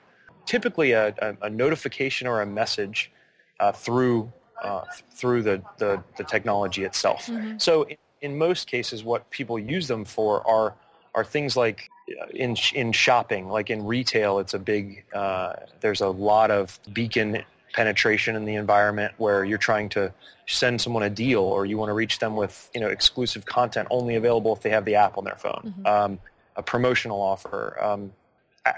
typically 0.46 0.92
a, 0.92 1.14
a, 1.20 1.38
a 1.44 1.50
notification 1.50 2.28
or 2.28 2.42
a 2.42 2.46
message 2.46 3.12
uh, 3.60 3.72
through 3.72 4.32
uh, 4.62 4.84
through 5.12 5.42
the, 5.42 5.62
the, 5.78 6.04
the, 6.18 6.24
technology 6.26 6.84
itself. 6.84 7.28
Mm-hmm. 7.28 7.58
So 7.60 7.88
in, 8.22 8.38
most 8.38 8.68
cases, 8.68 9.04
what 9.04 9.30
people 9.30 9.58
use 9.58 9.88
them 9.88 10.06
for 10.06 10.46
are 10.48 10.76
are 11.16 11.24
things 11.24 11.58
like 11.58 11.90
uh, 12.22 12.28
in 12.34 12.56
in 12.74 12.92
shopping, 12.92 13.50
like 13.50 13.70
in 13.70 13.86
retail, 13.86 14.40
it's 14.40 14.54
a 14.54 14.60
big. 14.60 15.06
Uh, 15.14 15.54
there's 15.82 16.02
a 16.02 16.10
lot 16.10 16.52
of 16.52 16.80
beacon 16.94 17.44
penetration 17.74 18.36
in 18.36 18.46
the 18.46 18.56
environment 18.56 19.14
where 19.18 19.44
you're 19.46 19.58
trying 19.58 19.90
to 19.90 20.14
send 20.48 20.82
someone 20.82 21.04
a 21.04 21.10
deal 21.10 21.42
or 21.42 21.66
you 21.66 21.78
want 21.78 21.90
to 21.90 21.94
reach 21.94 22.20
them 22.20 22.36
with 22.36 22.70
you 22.74 22.82
know 22.82 22.88
exclusive 22.88 23.46
content 23.46 23.88
only 23.92 24.16
available 24.16 24.54
if 24.54 24.62
they 24.62 24.70
have 24.70 24.86
the 24.86 24.96
app 24.96 25.18
on 25.18 25.24
their 25.24 25.36
phone 25.36 25.74
mm-hmm. 25.78 25.86
um, 25.86 26.20
a 26.56 26.64
promotional 26.64 27.22
offer 27.22 27.78
um, 27.82 28.12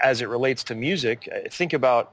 as 0.02 0.20
it 0.20 0.28
relates 0.28 0.62
to 0.62 0.74
music 0.74 1.28
uh, 1.34 1.48
think 1.50 1.72
about 1.72 2.12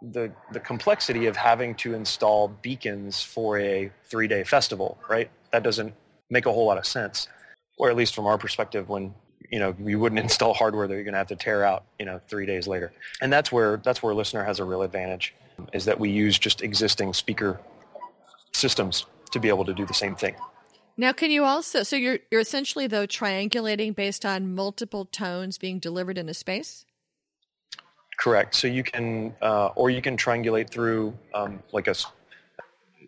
the 0.00 0.30
the 0.52 0.60
complexity 0.60 1.26
of 1.26 1.36
having 1.36 1.74
to 1.74 1.94
install 1.94 2.48
beacons 2.62 3.22
for 3.22 3.58
a 3.58 3.90
three 4.04 4.26
day 4.26 4.42
festival 4.42 4.98
right 5.08 5.30
that 5.52 5.62
doesn't 5.62 5.94
make 6.30 6.46
a 6.46 6.52
whole 6.52 6.66
lot 6.66 6.78
of 6.78 6.86
sense 6.86 7.28
or 7.78 7.90
at 7.90 7.96
least 7.96 8.14
from 8.14 8.26
our 8.26 8.38
perspective 8.38 8.88
when 8.88 9.14
you 9.50 9.58
know 9.58 9.74
you 9.78 9.98
wouldn't 9.98 10.18
install 10.26 10.54
hardware 10.54 10.86
that 10.86 10.94
you're 10.94 11.04
going 11.04 11.12
to 11.12 11.18
have 11.18 11.28
to 11.28 11.36
tear 11.36 11.64
out 11.64 11.84
you 11.98 12.06
know 12.06 12.20
three 12.28 12.46
days 12.46 12.66
later 12.66 12.92
and 13.20 13.32
that's 13.32 13.50
where 13.52 13.78
that's 13.78 14.02
where 14.02 14.14
LISNR 14.14 14.44
has 14.44 14.60
a 14.60 14.64
real 14.64 14.82
advantage 14.82 15.34
is 15.72 15.84
that 15.84 15.98
we 15.98 16.10
use 16.10 16.38
just 16.38 16.62
existing 16.62 17.12
speaker 17.12 17.60
systems 18.52 19.06
to 19.32 19.40
be 19.40 19.48
able 19.48 19.64
to 19.64 19.74
do 19.74 19.84
the 19.84 19.94
same 19.94 20.14
thing. 20.14 20.34
Now, 20.96 21.12
can 21.12 21.30
you 21.30 21.44
also, 21.44 21.82
so 21.82 21.96
you're, 21.96 22.20
you're 22.30 22.40
essentially 22.40 22.86
though 22.86 23.06
triangulating 23.06 23.94
based 23.94 24.24
on 24.24 24.54
multiple 24.54 25.06
tones 25.06 25.58
being 25.58 25.78
delivered 25.78 26.18
in 26.18 26.28
a 26.28 26.34
space? 26.34 26.86
Correct. 28.16 28.54
So 28.54 28.68
you 28.68 28.84
can, 28.84 29.34
uh, 29.42 29.66
or 29.74 29.90
you 29.90 30.00
can 30.00 30.16
triangulate 30.16 30.70
through 30.70 31.12
um, 31.34 31.60
like 31.72 31.88
a, 31.88 31.96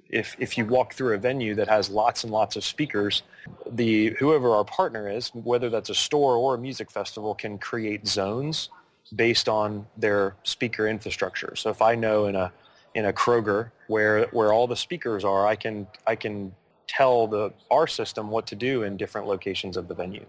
if, 0.09 0.37
if 0.39 0.57
you 0.57 0.65
walk 0.67 0.95
through 0.95 1.15
a 1.15 1.19
venue 1.19 1.55
that 1.57 1.69
has 1.69 1.91
lots 1.91 2.25
and 2.25 2.33
lots 2.33 2.57
of 2.57 2.65
speakers, 2.65 3.23
the 3.71 4.11
whoever 4.19 4.51
our 4.55 4.65
partner 4.65 5.09
is, 5.09 5.31
whether 5.35 5.69
that's 5.69 5.91
a 5.91 5.95
store 5.95 6.37
or 6.37 6.55
a 6.55 6.59
music 6.59 6.91
festival, 6.91 7.35
can 7.35 7.59
create 7.59 8.07
zones 8.07 8.71
based 9.15 9.49
on 9.49 9.87
their 9.97 10.35
speaker 10.43 10.89
infrastructure. 10.89 11.55
So 11.57 11.71
if 11.71 11.83
I 11.83 11.95
know 11.95 12.27
in 12.27 12.37
a 12.37 12.53
in 12.95 13.05
a 13.07 13.13
Kroger 13.13 13.71
where 13.89 14.27
where 14.27 14.53
all 14.53 14.67
the 14.67 14.77
speakers 14.77 15.25
are, 15.25 15.47
I 15.47 15.57
can 15.57 15.87
I 16.07 16.17
can 16.17 16.55
tell 16.87 17.27
the 17.27 17.53
our 17.71 17.87
system 17.87 18.31
what 18.31 18.47
to 18.49 18.55
do 18.55 18.83
in 18.83 18.97
different 18.97 19.27
locations 19.27 19.77
of 19.77 19.89
the 19.89 19.95
venue. 19.95 20.25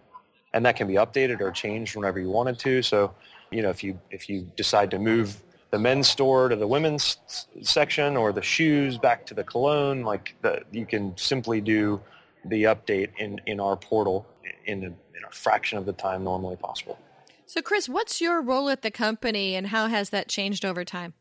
And 0.53 0.65
that 0.65 0.75
can 0.75 0.88
be 0.88 0.96
updated 0.96 1.39
or 1.41 1.51
changed 1.51 1.96
whenever 1.96 2.19
you 2.19 2.29
wanted 2.29 2.57
to. 2.60 2.81
So, 2.81 3.13
you 3.51 3.62
know, 3.62 3.69
if 3.69 3.84
you 3.84 4.00
if 4.12 4.29
you 4.29 4.50
decide 4.55 4.91
to 4.91 5.00
move 5.00 5.41
the 5.71 5.79
men's 5.79 6.07
store 6.07 6.50
to 6.50 6.55
the 6.55 6.67
women's 6.67 7.17
section 7.62 8.15
or 8.15 8.31
the 8.31 8.41
shoes 8.41 8.97
back 8.97 9.25
to 9.25 9.33
the 9.33 9.43
cologne, 9.43 10.03
like 10.03 10.36
the, 10.41 10.63
you 10.71 10.86
can 10.86 11.15
simply 11.17 11.62
do 11.62 12.01
the 12.45 12.63
update 12.63 13.09
in, 13.17 13.41
in 13.45 13.59
our 13.59 13.75
portal 13.75 14.25
in 14.65 14.83
a, 14.83 14.88
in 14.88 15.24
a 15.27 15.31
fraction 15.31 15.77
of 15.77 15.86
the 15.86 15.93
time 15.93 16.24
normally 16.24 16.55
possible. 16.55 16.97
So, 17.45 17.62
Chris, 17.62 17.88
what's 17.88 18.19
your 18.21 18.41
role 18.41 18.69
at 18.69 18.81
the 18.81 18.91
company 18.91 19.55
and 19.55 19.67
how 19.67 19.88
has 19.88 20.09
that 20.09 20.27
changed 20.27 20.65
over 20.65 20.83
time? 20.83 21.13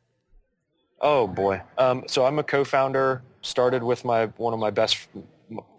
Oh 1.01 1.27
boy. 1.27 1.63
Um, 1.79 2.05
so 2.07 2.25
I'm 2.25 2.39
a 2.39 2.43
co-founder. 2.43 3.23
Started 3.43 3.83
with 3.83 4.05
my 4.05 4.27
one 4.39 4.53
of 4.53 4.59
my 4.59 4.71
best 4.71 5.09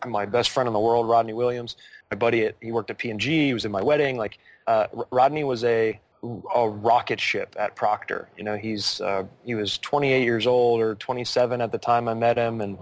my 0.05 0.25
best 0.25 0.51
friend 0.51 0.67
in 0.67 0.73
the 0.73 0.79
world, 0.79 1.09
Rodney 1.09 1.33
Williams. 1.33 1.75
My 2.09 2.15
buddy, 2.15 2.45
at, 2.45 2.55
he 2.61 2.71
worked 2.71 2.89
at 2.89 2.97
P&G. 2.97 3.47
He 3.47 3.53
was 3.53 3.65
in 3.65 3.71
my 3.71 3.81
wedding. 3.81 4.15
Like 4.15 4.37
uh, 4.67 4.87
Rodney 5.11 5.43
was 5.43 5.63
a 5.65 5.99
a 6.23 6.67
rocket 6.67 7.19
ship 7.19 7.55
at 7.59 7.75
Procter. 7.75 8.29
You 8.37 8.43
know, 8.43 8.57
he's 8.57 9.01
uh, 9.01 9.25
he 9.45 9.55
was 9.55 9.77
28 9.77 10.23
years 10.23 10.47
old 10.47 10.81
or 10.81 10.95
27 10.95 11.61
at 11.61 11.71
the 11.71 11.77
time 11.77 12.07
I 12.07 12.13
met 12.13 12.37
him, 12.37 12.61
and 12.61 12.77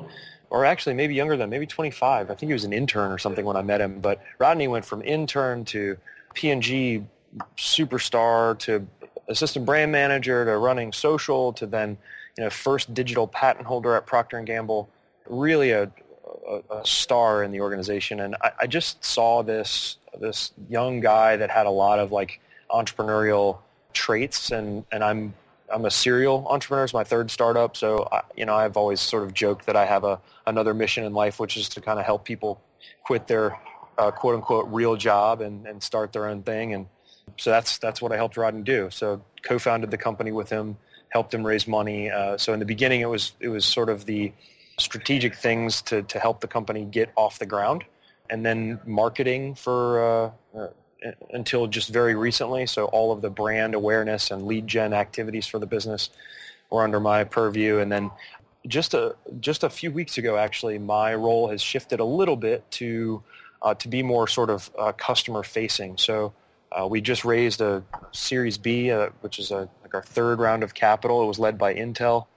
or 0.50 0.66
actually 0.66 0.96
maybe 0.96 1.14
younger 1.14 1.38
than 1.38 1.50
maybe 1.50 1.66
25. 1.66 2.32
I 2.32 2.36
think 2.36 2.50
he 2.50 2.54
was 2.54 2.64
an 2.64 2.74
intern 2.74 3.12
or 3.12 3.18
something 3.18 3.46
when 3.46 3.58
I 3.58 3.62
met 3.62 3.82
him. 3.82 4.00
But 4.00 4.22
Rodney 4.40 4.68
went 4.68 4.86
from 4.86 5.02
intern 5.02 5.66
to 5.66 5.98
P&G 6.34 7.04
superstar 7.58 8.58
to 8.60 8.88
assistant 9.28 9.66
brand 9.66 9.92
manager 9.92 10.46
to 10.46 10.58
running 10.58 10.94
social 10.94 11.52
to 11.54 11.66
then 11.66 11.98
you 12.38 12.44
know 12.44 12.50
first 12.50 12.94
digital 12.94 13.28
patent 13.28 13.66
holder 13.66 13.96
at 13.96 14.06
Procter 14.06 14.38
and 14.38 14.48
Gamble. 14.48 14.90
Really 15.28 15.72
a, 15.72 15.92
a, 16.48 16.76
a 16.76 16.86
star 16.86 17.44
in 17.44 17.52
the 17.52 17.60
organization, 17.62 18.20
and 18.20 18.36
I, 18.42 18.52
I 18.62 18.68
just 18.68 19.04
saw 19.04 19.42
this 19.42 19.98
this 20.20 20.54
young 20.70 21.02
guy 21.02 21.36
that 21.36 21.50
had 21.50 21.66
a 21.66 21.72
lot 21.72 22.00
of 22.00 22.12
like 22.12 22.40
entrepreneurial 22.76 23.60
traits, 23.94 24.52
and 24.52 24.86
and 24.92 25.04
I'm 25.04 25.34
I'm 25.74 25.86
a 25.86 25.92
serial 25.92 26.46
entrepreneur. 26.50 26.84
It's 26.84 26.94
my 26.94 27.04
third 27.04 27.32
startup, 27.32 27.76
so 27.76 28.08
I, 28.12 28.22
you 28.36 28.46
know 28.46 28.56
I've 28.56 28.78
always 28.78 29.02
sort 29.02 29.24
of 29.24 29.34
joked 29.34 29.66
that 29.66 29.76
I 29.76 29.86
have 29.86 30.04
a 30.04 30.20
another 30.46 30.74
mission 30.74 31.04
in 31.04 31.14
life, 31.14 31.40
which 31.40 31.58
is 31.58 31.70
to 31.70 31.82
kind 31.82 32.00
of 32.00 32.06
help 32.06 32.26
people 32.26 32.62
quit 33.04 33.28
their 33.28 33.58
uh, 33.98 34.12
quote 34.12 34.36
unquote 34.36 34.68
real 34.70 34.96
job 34.96 35.42
and, 35.42 35.66
and 35.66 35.82
start 35.82 36.14
their 36.14 36.28
own 36.28 36.44
thing. 36.44 36.74
And 36.74 36.88
so 37.38 37.50
that's 37.50 37.78
that's 37.78 38.02
what 38.02 38.12
I 38.12 38.18
helped 38.18 38.38
Rodney 38.38 38.62
do. 38.62 38.90
So 38.92 39.22
co-founded 39.44 39.92
the 39.92 39.98
company 39.98 40.32
with 40.32 40.50
him, 40.50 40.78
helped 41.10 41.34
him 41.34 41.46
raise 41.46 41.68
money. 41.68 42.12
Uh, 42.12 42.38
so 42.38 42.54
in 42.54 42.60
the 42.60 42.66
beginning, 42.66 43.02
it 43.02 43.10
was 43.10 43.34
it 43.40 43.50
was 43.50 43.66
sort 43.66 43.90
of 43.90 44.06
the 44.06 44.34
strategic 44.78 45.36
things 45.36 45.82
to 45.84 46.04
to 46.04 46.20
help 46.20 46.42
the 46.42 46.48
company 46.48 46.86
get 46.86 47.12
off 47.16 47.40
the 47.40 47.46
ground, 47.46 47.84
and 48.30 48.46
then 48.46 48.80
marketing 48.86 49.56
for. 49.56 50.34
Uh, 50.56 50.68
until 51.32 51.68
just 51.68 51.90
very 51.90 52.16
recently, 52.16 52.66
so 52.66 52.86
all 52.86 53.12
of 53.12 53.22
the 53.22 53.30
brand 53.30 53.76
awareness 53.76 54.32
and 54.32 54.46
lead 54.46 54.68
gen 54.68 54.94
activities 54.94 55.48
for 55.48 55.60
the 55.60 55.66
business 55.66 56.10
were 56.70 56.84
under 56.84 57.00
my 57.00 57.24
purview. 57.24 57.80
And 57.80 57.92
then 57.92 58.12
just 58.68 58.94
a 58.94 59.16
just 59.40 59.64
a 59.64 59.70
few 59.70 59.92
weeks 59.92 60.18
ago, 60.18 60.38
actually, 60.38 60.80
my 60.80 61.14
role 61.14 61.50
has 61.50 61.62
shifted 61.62 62.00
a 62.00 62.06
little 62.06 62.36
bit 62.36 62.70
to 62.72 63.24
uh, 63.62 63.74
to 63.76 63.88
be 63.88 64.04
more 64.04 64.28
sort 64.28 64.50
of 64.50 64.70
uh, 64.78 64.92
customer 64.94 65.44
facing. 65.44 65.98
So 65.98 66.34
uh, 66.72 66.88
we 66.88 67.02
just 67.02 67.24
raised 67.24 67.62
a 67.62 67.84
Series 68.12 68.58
B, 68.58 68.92
uh, 68.92 69.10
which 69.22 69.40
is 69.40 69.52
a, 69.52 69.70
like 69.82 69.94
our 69.94 70.04
third 70.04 70.40
round 70.40 70.64
of 70.64 70.74
capital. 70.74 71.24
It 71.24 71.28
was 71.28 71.40
led 71.40 71.58
by 71.58 71.74
Intel. 71.74 72.28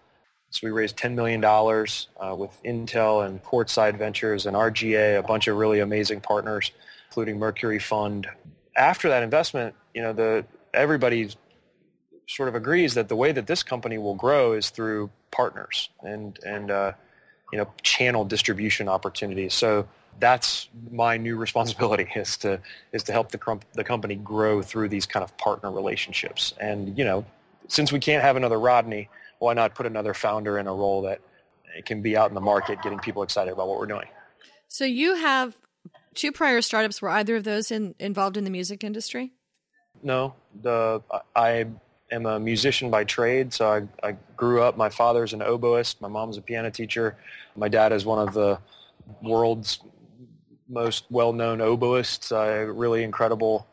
So 0.50 0.60
we 0.66 0.70
raised 0.70 0.96
$10 0.96 1.14
million 1.14 1.44
uh, 1.44 2.34
with 2.34 2.58
Intel 2.64 3.26
and 3.26 3.42
Courtside 3.42 3.98
Ventures 3.98 4.46
and 4.46 4.56
RGA, 4.56 5.18
a 5.18 5.22
bunch 5.22 5.46
of 5.46 5.56
really 5.56 5.80
amazing 5.80 6.22
partners, 6.22 6.72
including 7.08 7.38
Mercury 7.38 7.78
Fund. 7.78 8.26
After 8.76 9.08
that 9.08 9.22
investment, 9.22 9.74
you 9.94 10.02
know, 10.02 10.12
the 10.12 10.44
everybody 10.74 11.30
sort 12.28 12.48
of 12.48 12.54
agrees 12.54 12.94
that 12.94 13.08
the 13.08 13.16
way 13.16 13.32
that 13.32 13.46
this 13.46 13.62
company 13.62 13.98
will 13.98 14.14
grow 14.14 14.52
is 14.52 14.70
through 14.70 15.10
partners 15.30 15.88
and 16.02 16.38
and 16.44 16.70
uh, 16.70 16.92
you 17.52 17.58
know 17.58 17.68
channel 17.82 18.24
distribution 18.24 18.88
opportunities. 18.88 19.54
So 19.54 19.88
that's 20.20 20.68
my 20.90 21.16
new 21.16 21.36
responsibility 21.46 22.08
is 22.14 22.36
to 22.38 22.60
is 22.92 23.02
to 23.04 23.12
help 23.12 23.30
the 23.30 23.38
com- 23.38 23.60
the 23.74 23.84
company 23.84 24.16
grow 24.16 24.62
through 24.62 24.88
these 24.88 25.06
kind 25.06 25.24
of 25.24 25.36
partner 25.38 25.70
relationships. 25.70 26.54
And 26.60 26.96
you 26.96 27.04
know, 27.04 27.24
since 27.68 27.92
we 27.92 27.98
can't 27.98 28.22
have 28.22 28.36
another 28.36 28.60
Rodney, 28.60 29.08
why 29.38 29.54
not 29.54 29.74
put 29.74 29.86
another 29.86 30.14
founder 30.14 30.58
in 30.58 30.66
a 30.66 30.74
role 30.74 31.02
that 31.02 31.20
can 31.84 32.02
be 32.02 32.16
out 32.16 32.28
in 32.30 32.34
the 32.34 32.40
market, 32.40 32.82
getting 32.82 32.98
people 32.98 33.22
excited 33.22 33.52
about 33.52 33.68
what 33.68 33.78
we're 33.78 33.86
doing. 33.86 34.08
So 34.68 34.84
you 34.84 35.14
have 35.14 35.56
two 36.14 36.32
prior 36.32 36.60
startups. 36.62 37.00
Were 37.02 37.10
either 37.10 37.36
of 37.36 37.44
those 37.44 37.70
in, 37.70 37.94
involved 37.98 38.36
in 38.36 38.44
the 38.44 38.50
music 38.50 38.84
industry? 38.84 39.32
No, 40.02 40.34
the 40.62 41.02
I 41.34 41.66
am 42.10 42.26
a 42.26 42.38
musician 42.38 42.90
by 42.90 43.04
trade. 43.04 43.52
So 43.52 43.68
I, 43.68 44.08
I 44.08 44.16
grew 44.36 44.62
up. 44.62 44.76
My 44.76 44.88
father's 44.88 45.32
an 45.32 45.40
oboist. 45.40 46.00
My 46.00 46.08
mom's 46.08 46.36
a 46.36 46.42
piano 46.42 46.70
teacher. 46.70 47.16
My 47.56 47.68
dad 47.68 47.92
is 47.92 48.04
one 48.04 48.26
of 48.26 48.34
the 48.34 48.58
world's 49.22 49.80
most 50.68 51.04
well-known 51.10 51.58
oboists. 51.58 52.30
A 52.30 52.70
really 52.70 53.02
incredible 53.02 53.66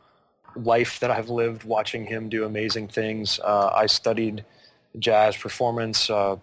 life 0.56 1.00
that 1.00 1.10
I've 1.10 1.28
lived 1.28 1.64
watching 1.64 2.06
him 2.06 2.28
do 2.28 2.44
amazing 2.44 2.88
things. 2.88 3.38
Uh, 3.44 3.70
I 3.74 3.86
studied 3.86 4.44
jazz 4.98 5.36
performance. 5.36 6.08
Uh, 6.08 6.36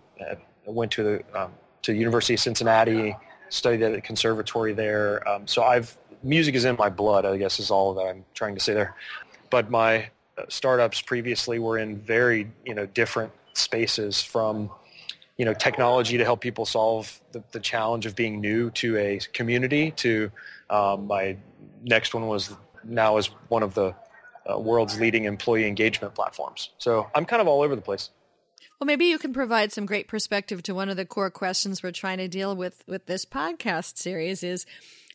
went 0.66 0.92
to 0.92 1.04
the 1.04 1.42
um, 1.42 1.52
to 1.82 1.94
University 1.94 2.36
of 2.36 2.40
Cincinnati, 2.40 3.16
studied 3.54 3.84
at 3.84 3.94
the 3.94 4.02
conservatory 4.02 4.74
there. 4.74 5.28
Um, 5.28 5.48
so 5.48 5.64
I've 5.64 5.96
music 6.24 6.56
is 6.56 6.66
in 6.66 6.76
my 6.78 6.90
blood. 6.90 7.26
I 7.26 7.38
guess 7.38 7.60
is 7.60 7.70
all 7.70 7.94
that 7.96 8.04
I'm 8.04 8.26
trying 8.34 8.56
to 8.56 8.62
say 8.62 8.74
there. 8.74 8.96
But 9.50 9.70
my 9.70 10.10
uh, 10.38 10.44
startups 10.50 11.02
previously 11.02 11.60
were 11.60 11.78
in 11.78 11.98
very 11.98 12.50
you 12.66 12.74
know 12.74 12.86
different 12.88 13.32
spaces 13.54 14.22
from 14.22 14.72
you 15.38 15.46
know 15.46 15.54
technology 15.54 16.18
to 16.18 16.24
help 16.24 16.42
people 16.42 16.66
solve 16.66 17.22
the, 17.32 17.44
the 17.52 17.60
challenge 17.60 18.06
of 18.06 18.16
being 18.16 18.42
new 18.42 18.72
to 18.72 18.98
a 18.98 19.20
community 19.34 19.92
to 19.92 20.32
um, 20.70 21.08
my 21.08 21.38
next 21.84 22.14
one 22.14 22.28
was 22.28 22.56
now 22.84 23.18
is 23.18 23.28
one 23.50 23.64
of 23.64 23.74
the 23.74 23.94
uh, 24.52 24.58
world's 24.58 25.00
leading 25.00 25.26
employee 25.26 25.68
engagement 25.68 26.14
platforms 26.14 26.72
so 26.78 27.10
i'm 27.16 27.26
kind 27.26 27.42
of 27.42 27.48
all 27.48 27.62
over 27.62 27.76
the 27.76 27.82
place 27.82 28.10
well, 28.80 28.86
maybe 28.86 29.06
you 29.06 29.18
can 29.18 29.34
provide 29.34 29.72
some 29.72 29.86
great 29.86 30.08
perspective 30.08 30.64
to 30.64 30.76
one 30.76 30.90
of 30.90 30.98
the 30.98 31.06
core 31.06 31.32
questions 31.32 31.82
we're 31.82 31.92
trying 31.92 32.18
to 32.18 32.28
deal 32.28 32.56
with 32.56 32.84
with 32.88 33.06
this 33.06 33.26
podcast 33.26 33.98
series 33.98 34.44
is 34.44 34.66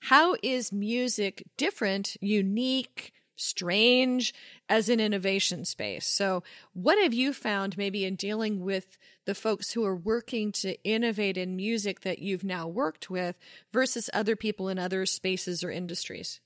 how 0.02 0.36
is 0.42 0.72
music 0.72 1.42
different, 1.56 2.16
unique, 2.20 3.12
strange 3.36 4.34
as 4.68 4.88
an 4.88 5.00
innovation 5.00 5.64
space? 5.64 6.06
So, 6.06 6.42
what 6.72 7.00
have 7.02 7.14
you 7.14 7.32
found 7.32 7.78
maybe 7.78 8.04
in 8.04 8.16
dealing 8.16 8.60
with 8.60 8.98
the 9.24 9.34
folks 9.34 9.72
who 9.72 9.84
are 9.84 9.96
working 9.96 10.52
to 10.52 10.82
innovate 10.84 11.36
in 11.36 11.56
music 11.56 12.00
that 12.00 12.18
you've 12.18 12.44
now 12.44 12.66
worked 12.66 13.10
with 13.10 13.36
versus 13.72 14.10
other 14.12 14.36
people 14.36 14.68
in 14.68 14.78
other 14.78 15.06
spaces 15.06 15.62
or 15.62 15.70
industries? 15.70 16.40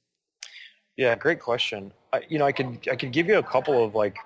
Yeah, 0.96 1.14
great 1.14 1.40
question. 1.40 1.92
I, 2.12 2.22
you 2.28 2.38
know, 2.38 2.46
I 2.46 2.52
could 2.52 2.86
I 2.90 2.96
could 2.96 3.12
give 3.12 3.26
you 3.26 3.38
a 3.38 3.42
couple 3.42 3.82
of 3.82 3.94
like 3.94 4.16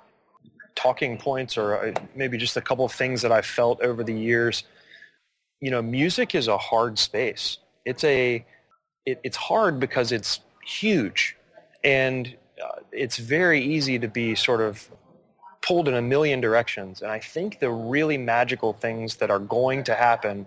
talking 0.77 1.19
points 1.19 1.57
or 1.59 1.89
uh, 1.89 1.93
maybe 2.15 2.39
just 2.39 2.57
a 2.57 2.61
couple 2.61 2.85
of 2.85 2.93
things 2.93 3.23
that 3.23 3.33
I've 3.33 3.47
felt 3.47 3.81
over 3.83 4.05
the 4.05 4.15
years. 4.15 4.63
You 5.61 5.71
know, 5.71 5.83
music 5.83 6.35
is 6.35 6.47
a 6.47 6.59
hard 6.59 6.99
space. 6.99 7.59
It's 7.85 8.05
a 8.05 8.45
it, 9.05 9.21
it's 9.25 9.37
hard 9.37 9.81
because 9.81 10.13
it's 10.13 10.41
huge 10.65 11.37
and 11.83 12.37
uh, 12.63 12.81
it's 12.93 13.17
very 13.17 13.63
easy 13.63 13.99
to 13.99 14.09
be 14.09 14.35
sort 14.35 14.61
of 14.61 14.89
pulled 15.63 15.89
in 15.89 15.95
a 15.95 16.03
million 16.03 16.41
directions. 16.41 17.03
And 17.03 17.11
I 17.11 17.19
think 17.19 17.59
the 17.59 17.71
really 17.71 18.19
magical 18.19 18.73
things 18.73 19.17
that 19.17 19.31
are 19.31 19.39
going 19.39 19.85
to 19.85 19.95
happen 19.95 20.47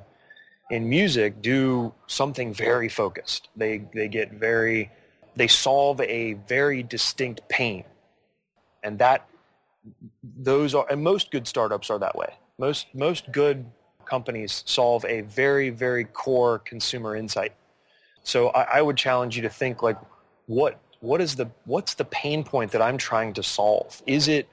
in 0.70 0.88
music 0.88 1.42
do 1.42 1.94
something 2.08 2.54
very 2.54 2.90
focused. 2.90 3.50
They 3.56 3.84
they 3.94 4.08
get 4.08 4.32
very 4.34 4.92
they 5.36 5.48
solve 5.48 6.02
a 6.02 6.34
very 6.48 6.84
distinct 6.84 7.48
pain. 7.50 7.86
And 8.84 9.00
that 9.00 9.28
those 10.24 10.76
are 10.76 10.86
and 10.90 11.04
most 11.04 11.32
good 11.32 11.48
startups 11.48 11.90
are 11.90 12.00
that 12.00 12.16
way. 12.16 12.34
Most 12.58 12.88
most 12.94 13.32
good 13.32 13.66
companies 14.06 14.64
solve 14.66 15.06
a 15.06 15.22
very 15.22 15.70
very 15.70 16.06
core 16.06 16.60
consumer 16.60 17.16
insight. 17.16 17.54
So 18.24 18.50
I, 18.50 18.80
I 18.80 18.82
would 18.82 18.98
challenge 18.98 19.36
you 19.36 19.42
to 19.44 19.50
think 19.50 19.82
like 19.82 19.98
what 20.48 20.80
what 21.00 21.22
is 21.22 21.36
the 21.36 21.50
what's 21.66 21.94
the 21.94 22.06
pain 22.06 22.44
point 22.44 22.72
that 22.72 22.82
I'm 22.82 22.98
trying 22.98 23.34
to 23.34 23.44
solve? 23.44 24.02
Is 24.06 24.28
it 24.28 24.50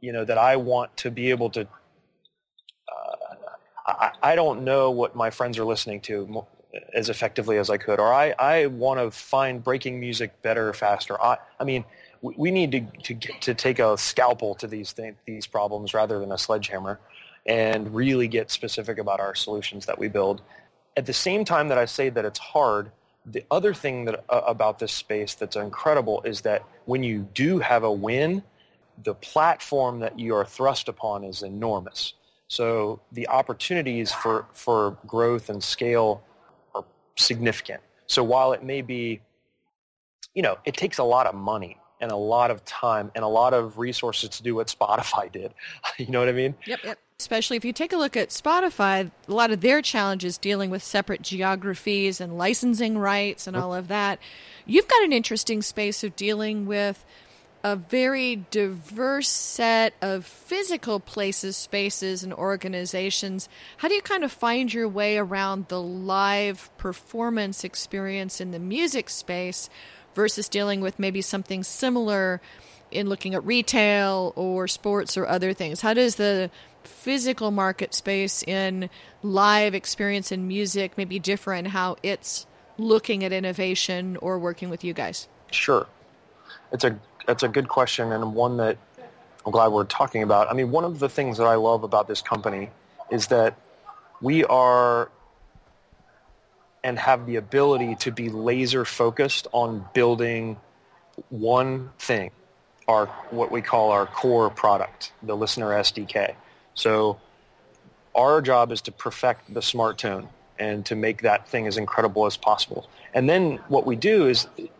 you 0.00 0.12
know 0.12 0.24
that 0.24 0.38
I 0.38 0.56
want 0.56 0.96
to 0.98 1.10
be 1.10 1.30
able 1.30 1.50
to 1.50 1.62
uh, 1.62 3.34
I, 3.86 4.10
I 4.22 4.34
don't 4.34 4.62
know 4.64 4.90
what 4.90 5.14
my 5.14 5.30
friends 5.30 5.58
are 5.58 5.64
listening 5.64 6.00
to 6.02 6.46
as 6.94 7.08
effectively 7.08 7.58
as 7.58 7.70
I 7.70 7.76
could, 7.76 7.98
or 7.98 8.12
I, 8.12 8.34
I 8.38 8.66
want 8.66 9.00
to 9.00 9.10
find 9.10 9.62
breaking 9.62 9.98
music 9.98 10.40
better, 10.42 10.72
faster. 10.72 11.20
I, 11.20 11.38
I 11.58 11.64
mean, 11.64 11.84
we 12.22 12.50
need 12.50 12.72
to, 12.72 13.14
to, 13.14 13.32
to 13.40 13.54
take 13.54 13.78
a 13.78 13.96
scalpel 13.96 14.54
to 14.56 14.66
these 14.66 14.92
things, 14.92 15.16
these 15.24 15.46
problems 15.46 15.94
rather 15.94 16.18
than 16.18 16.32
a 16.32 16.38
sledgehammer 16.38 17.00
and 17.46 17.94
really 17.94 18.28
get 18.28 18.50
specific 18.50 18.98
about 18.98 19.20
our 19.20 19.34
solutions 19.34 19.86
that 19.86 19.98
we 19.98 20.08
build. 20.08 20.42
At 20.96 21.06
the 21.06 21.12
same 21.12 21.44
time 21.44 21.68
that 21.68 21.78
I 21.78 21.86
say 21.86 22.10
that 22.10 22.24
it's 22.24 22.38
hard, 22.38 22.90
the 23.24 23.44
other 23.50 23.72
thing 23.72 24.04
that 24.04 24.24
uh, 24.28 24.42
about 24.46 24.78
this 24.78 24.92
space 24.92 25.34
that's 25.34 25.56
incredible 25.56 26.20
is 26.22 26.42
that 26.42 26.64
when 26.84 27.02
you 27.02 27.26
do 27.34 27.58
have 27.58 27.84
a 27.84 27.92
win, 27.92 28.42
the 29.02 29.14
platform 29.14 30.00
that 30.00 30.18
you 30.18 30.34
are 30.34 30.44
thrust 30.44 30.88
upon 30.88 31.24
is 31.24 31.42
enormous. 31.42 32.14
So 32.48 33.00
the 33.12 33.28
opportunities 33.28 34.12
for, 34.12 34.44
for 34.52 34.98
growth 35.06 35.48
and 35.48 35.62
scale 35.62 36.22
are 36.74 36.84
significant. 37.16 37.80
So 38.06 38.22
while 38.24 38.52
it 38.52 38.62
may 38.62 38.82
be, 38.82 39.20
you 40.34 40.42
know, 40.42 40.58
it 40.64 40.76
takes 40.76 40.98
a 40.98 41.04
lot 41.04 41.26
of 41.26 41.34
money 41.34 41.78
and 42.00 42.10
a 42.10 42.16
lot 42.16 42.50
of 42.50 42.64
time 42.64 43.10
and 43.14 43.24
a 43.24 43.28
lot 43.28 43.54
of 43.54 43.78
resources 43.78 44.30
to 44.30 44.42
do 44.42 44.54
what 44.54 44.66
Spotify 44.66 45.30
did. 45.32 45.52
you 45.98 46.06
know 46.08 46.20
what 46.20 46.28
I 46.28 46.32
mean? 46.32 46.54
Yep, 46.66 46.80
yep. 46.84 46.98
Especially 47.18 47.58
if 47.58 47.64
you 47.64 47.72
take 47.72 47.92
a 47.92 47.98
look 47.98 48.16
at 48.16 48.30
Spotify, 48.30 49.10
a 49.28 49.32
lot 49.32 49.50
of 49.50 49.60
their 49.60 49.82
challenges 49.82 50.38
dealing 50.38 50.70
with 50.70 50.82
separate 50.82 51.20
geographies 51.20 52.18
and 52.18 52.38
licensing 52.38 52.96
rights 52.96 53.46
and 53.46 53.54
all 53.56 53.74
of 53.74 53.88
that. 53.88 54.18
You've 54.64 54.88
got 54.88 55.02
an 55.02 55.12
interesting 55.12 55.60
space 55.60 56.02
of 56.02 56.16
dealing 56.16 56.64
with 56.64 57.04
a 57.62 57.76
very 57.76 58.46
diverse 58.50 59.28
set 59.28 59.92
of 60.00 60.24
physical 60.24 60.98
places, 60.98 61.56
spaces, 61.56 62.22
and 62.22 62.32
organizations. 62.32 63.48
How 63.78 63.88
do 63.88 63.94
you 63.94 64.02
kind 64.02 64.24
of 64.24 64.32
find 64.32 64.72
your 64.72 64.88
way 64.88 65.18
around 65.18 65.68
the 65.68 65.80
live 65.80 66.70
performance 66.78 67.64
experience 67.64 68.40
in 68.40 68.50
the 68.50 68.58
music 68.58 69.10
space 69.10 69.68
versus 70.14 70.48
dealing 70.48 70.80
with 70.80 70.98
maybe 70.98 71.22
something 71.22 71.62
similar 71.62 72.40
in 72.90 73.08
looking 73.08 73.34
at 73.34 73.44
retail 73.44 74.32
or 74.36 74.66
sports 74.68 75.16
or 75.16 75.26
other 75.26 75.52
things? 75.52 75.80
How 75.80 75.94
does 75.94 76.16
the 76.16 76.50
physical 76.84 77.50
market 77.50 77.94
space 77.94 78.42
in 78.42 78.88
live 79.22 79.74
experience 79.74 80.32
in 80.32 80.48
music 80.48 80.92
maybe 80.96 81.18
differ 81.18 81.52
in 81.52 81.66
how 81.66 81.96
it's 82.02 82.46
looking 82.78 83.24
at 83.24 83.32
innovation 83.32 84.16
or 84.18 84.38
working 84.38 84.70
with 84.70 84.82
you 84.82 84.92
guys? 84.92 85.28
Sure. 85.50 85.86
It's 86.72 86.84
a 86.84 86.98
that's 87.26 87.42
a 87.42 87.48
good 87.48 87.68
question 87.68 88.12
and 88.12 88.34
one 88.34 88.56
that 88.56 88.78
I'm 89.44 89.52
glad 89.52 89.68
we're 89.68 89.84
talking 89.84 90.22
about. 90.22 90.50
I 90.50 90.54
mean, 90.54 90.70
one 90.70 90.84
of 90.84 90.98
the 90.98 91.08
things 91.08 91.38
that 91.38 91.46
I 91.46 91.54
love 91.54 91.84
about 91.84 92.08
this 92.08 92.22
company 92.22 92.70
is 93.10 93.28
that 93.28 93.56
we 94.20 94.44
are 94.44 95.10
and 96.82 96.98
have 96.98 97.26
the 97.26 97.36
ability 97.36 97.94
to 97.96 98.10
be 98.10 98.28
laser 98.28 98.84
focused 98.84 99.46
on 99.52 99.84
building 99.92 100.56
one 101.28 101.90
thing, 101.98 102.30
our 102.88 103.06
what 103.30 103.50
we 103.50 103.60
call 103.60 103.90
our 103.90 104.06
core 104.06 104.50
product, 104.50 105.12
the 105.22 105.36
LISNR 105.36 105.80
SDK. 105.80 106.34
So 106.74 107.20
our 108.14 108.40
job 108.40 108.72
is 108.72 108.80
to 108.82 108.92
perfect 108.92 109.52
the 109.52 109.62
smart 109.62 109.98
tone 109.98 110.28
and 110.58 110.84
to 110.86 110.94
make 110.94 111.22
that 111.22 111.48
thing 111.48 111.66
as 111.66 111.76
incredible 111.76 112.26
as 112.26 112.36
possible. 112.36 112.88
And 113.14 113.28
then 113.28 113.56
what 113.68 113.86
we 113.86 113.96
do 113.96 114.28
is 114.28 114.46
it, 114.56 114.70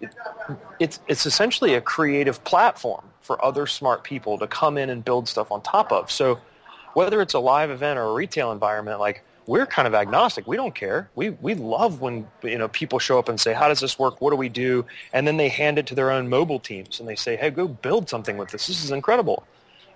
it's 0.79 1.01
it's 1.09 1.27
essentially 1.27 1.75
a 1.75 1.81
creative 1.81 2.43
platform 2.45 3.05
for 3.21 3.43
other 3.45 3.67
smart 3.67 4.05
people 4.05 4.39
to 4.39 4.47
come 4.47 4.77
in 4.79 4.91
and 4.91 5.05
build 5.05 5.29
stuff 5.29 5.51
on 5.51 5.63
top 5.63 5.93
of. 5.93 6.11
So 6.11 6.41
whether 6.95 7.21
it's 7.21 7.35
a 7.35 7.39
live 7.39 7.71
event 7.71 7.99
or 7.99 8.03
a 8.03 8.13
retail 8.13 8.53
environment, 8.53 9.01
like 9.01 9.25
we're 9.51 9.67
kind 9.67 9.89
of 9.89 9.95
agnostic. 9.97 10.47
We 10.47 10.57
don't 10.57 10.77
care. 10.77 11.11
We 11.17 11.31
we 11.31 11.55
love 11.55 12.01
when 12.01 12.29
you 12.45 12.57
know 12.57 12.69
people 12.69 13.01
show 13.01 13.19
up 13.19 13.29
and 13.29 13.39
say, 13.41 13.53
"How 13.53 13.67
does 13.67 13.81
this 13.81 13.99
work? 13.99 14.21
What 14.21 14.31
do 14.31 14.37
we 14.37 14.49
do?" 14.49 14.87
And 15.13 15.27
then 15.27 15.39
they 15.39 15.49
hand 15.49 15.77
it 15.77 15.87
to 15.87 15.95
their 15.97 16.13
own 16.13 16.29
mobile 16.29 16.61
teams 16.61 17.01
and 17.01 17.09
they 17.09 17.17
say, 17.17 17.35
"Hey, 17.35 17.51
go 17.51 17.67
build 17.67 18.09
something 18.09 18.37
with 18.37 18.51
this. 18.51 18.69
This 18.69 18.85
is 18.85 18.93
incredible." 18.93 19.43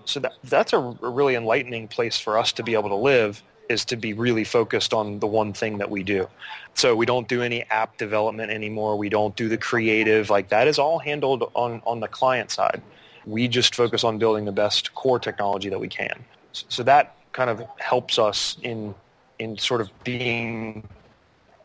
So 0.07 0.19
that 0.19 0.33
that's 0.43 0.73
a, 0.73 0.81
really 1.01 1.37
enlightening 1.37 1.87
place 1.87 2.19
for 2.19 2.37
us 2.37 2.51
to 2.55 2.65
be 2.65 2.75
able 2.75 2.89
to 2.89 2.97
live 2.97 3.45
is 3.69 3.85
to 3.87 3.97
be 3.97 4.13
really 4.13 4.43
focused 4.43 4.93
on 4.93 5.21
the 5.21 5.29
one 5.29 5.53
thing 5.53 5.79
that 5.79 5.89
we 5.89 6.03
do. 6.03 6.29
So 6.75 6.97
we 6.97 7.07
don't 7.07 7.29
do 7.29 7.41
any 7.41 7.63
app 7.71 7.97
development 7.97 8.51
anymore. 8.51 8.99
We 8.99 9.09
don't 9.09 9.37
do 9.37 9.49
the 9.49 9.57
creative. 9.57 10.31
Like 10.31 10.49
that 10.49 10.67
is 10.67 10.81
all 10.81 10.99
handled 10.99 11.49
on 11.55 11.81
on 11.87 12.01
the 12.01 12.09
client 12.09 12.51
side. 12.51 12.83
We 13.25 13.47
just 13.47 13.77
focus 13.77 14.03
on 14.03 14.19
building 14.19 14.47
the 14.47 14.59
best 14.65 14.97
core 14.97 15.21
technology 15.21 15.69
that 15.69 15.79
we 15.79 15.89
can. 15.89 16.25
So 16.51 16.83
that 16.83 17.15
kind 17.31 17.51
of 17.51 17.63
helps 17.79 18.19
us 18.19 18.57
in 18.63 18.97
in 19.39 19.59
sort 19.59 19.81
of 19.81 19.91
being 20.05 20.89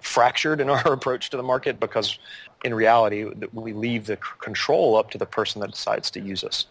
fractured 0.01 0.61
in 0.61 0.69
our 0.69 0.93
approach 0.93 1.29
to 1.29 1.37
the 1.37 1.43
market 1.43 1.79
because 1.79 2.17
in 2.63 2.73
reality 2.73 3.25
we 3.53 3.73
leave 3.73 4.05
the 4.05 4.17
control 4.39 4.95
up 4.95 5.11
to 5.11 5.17
the 5.17 5.25
person 5.25 5.61
that 5.61 5.71
decides 5.71 6.11
to 6.11 6.19
use 6.19 6.43
us. 6.43 6.65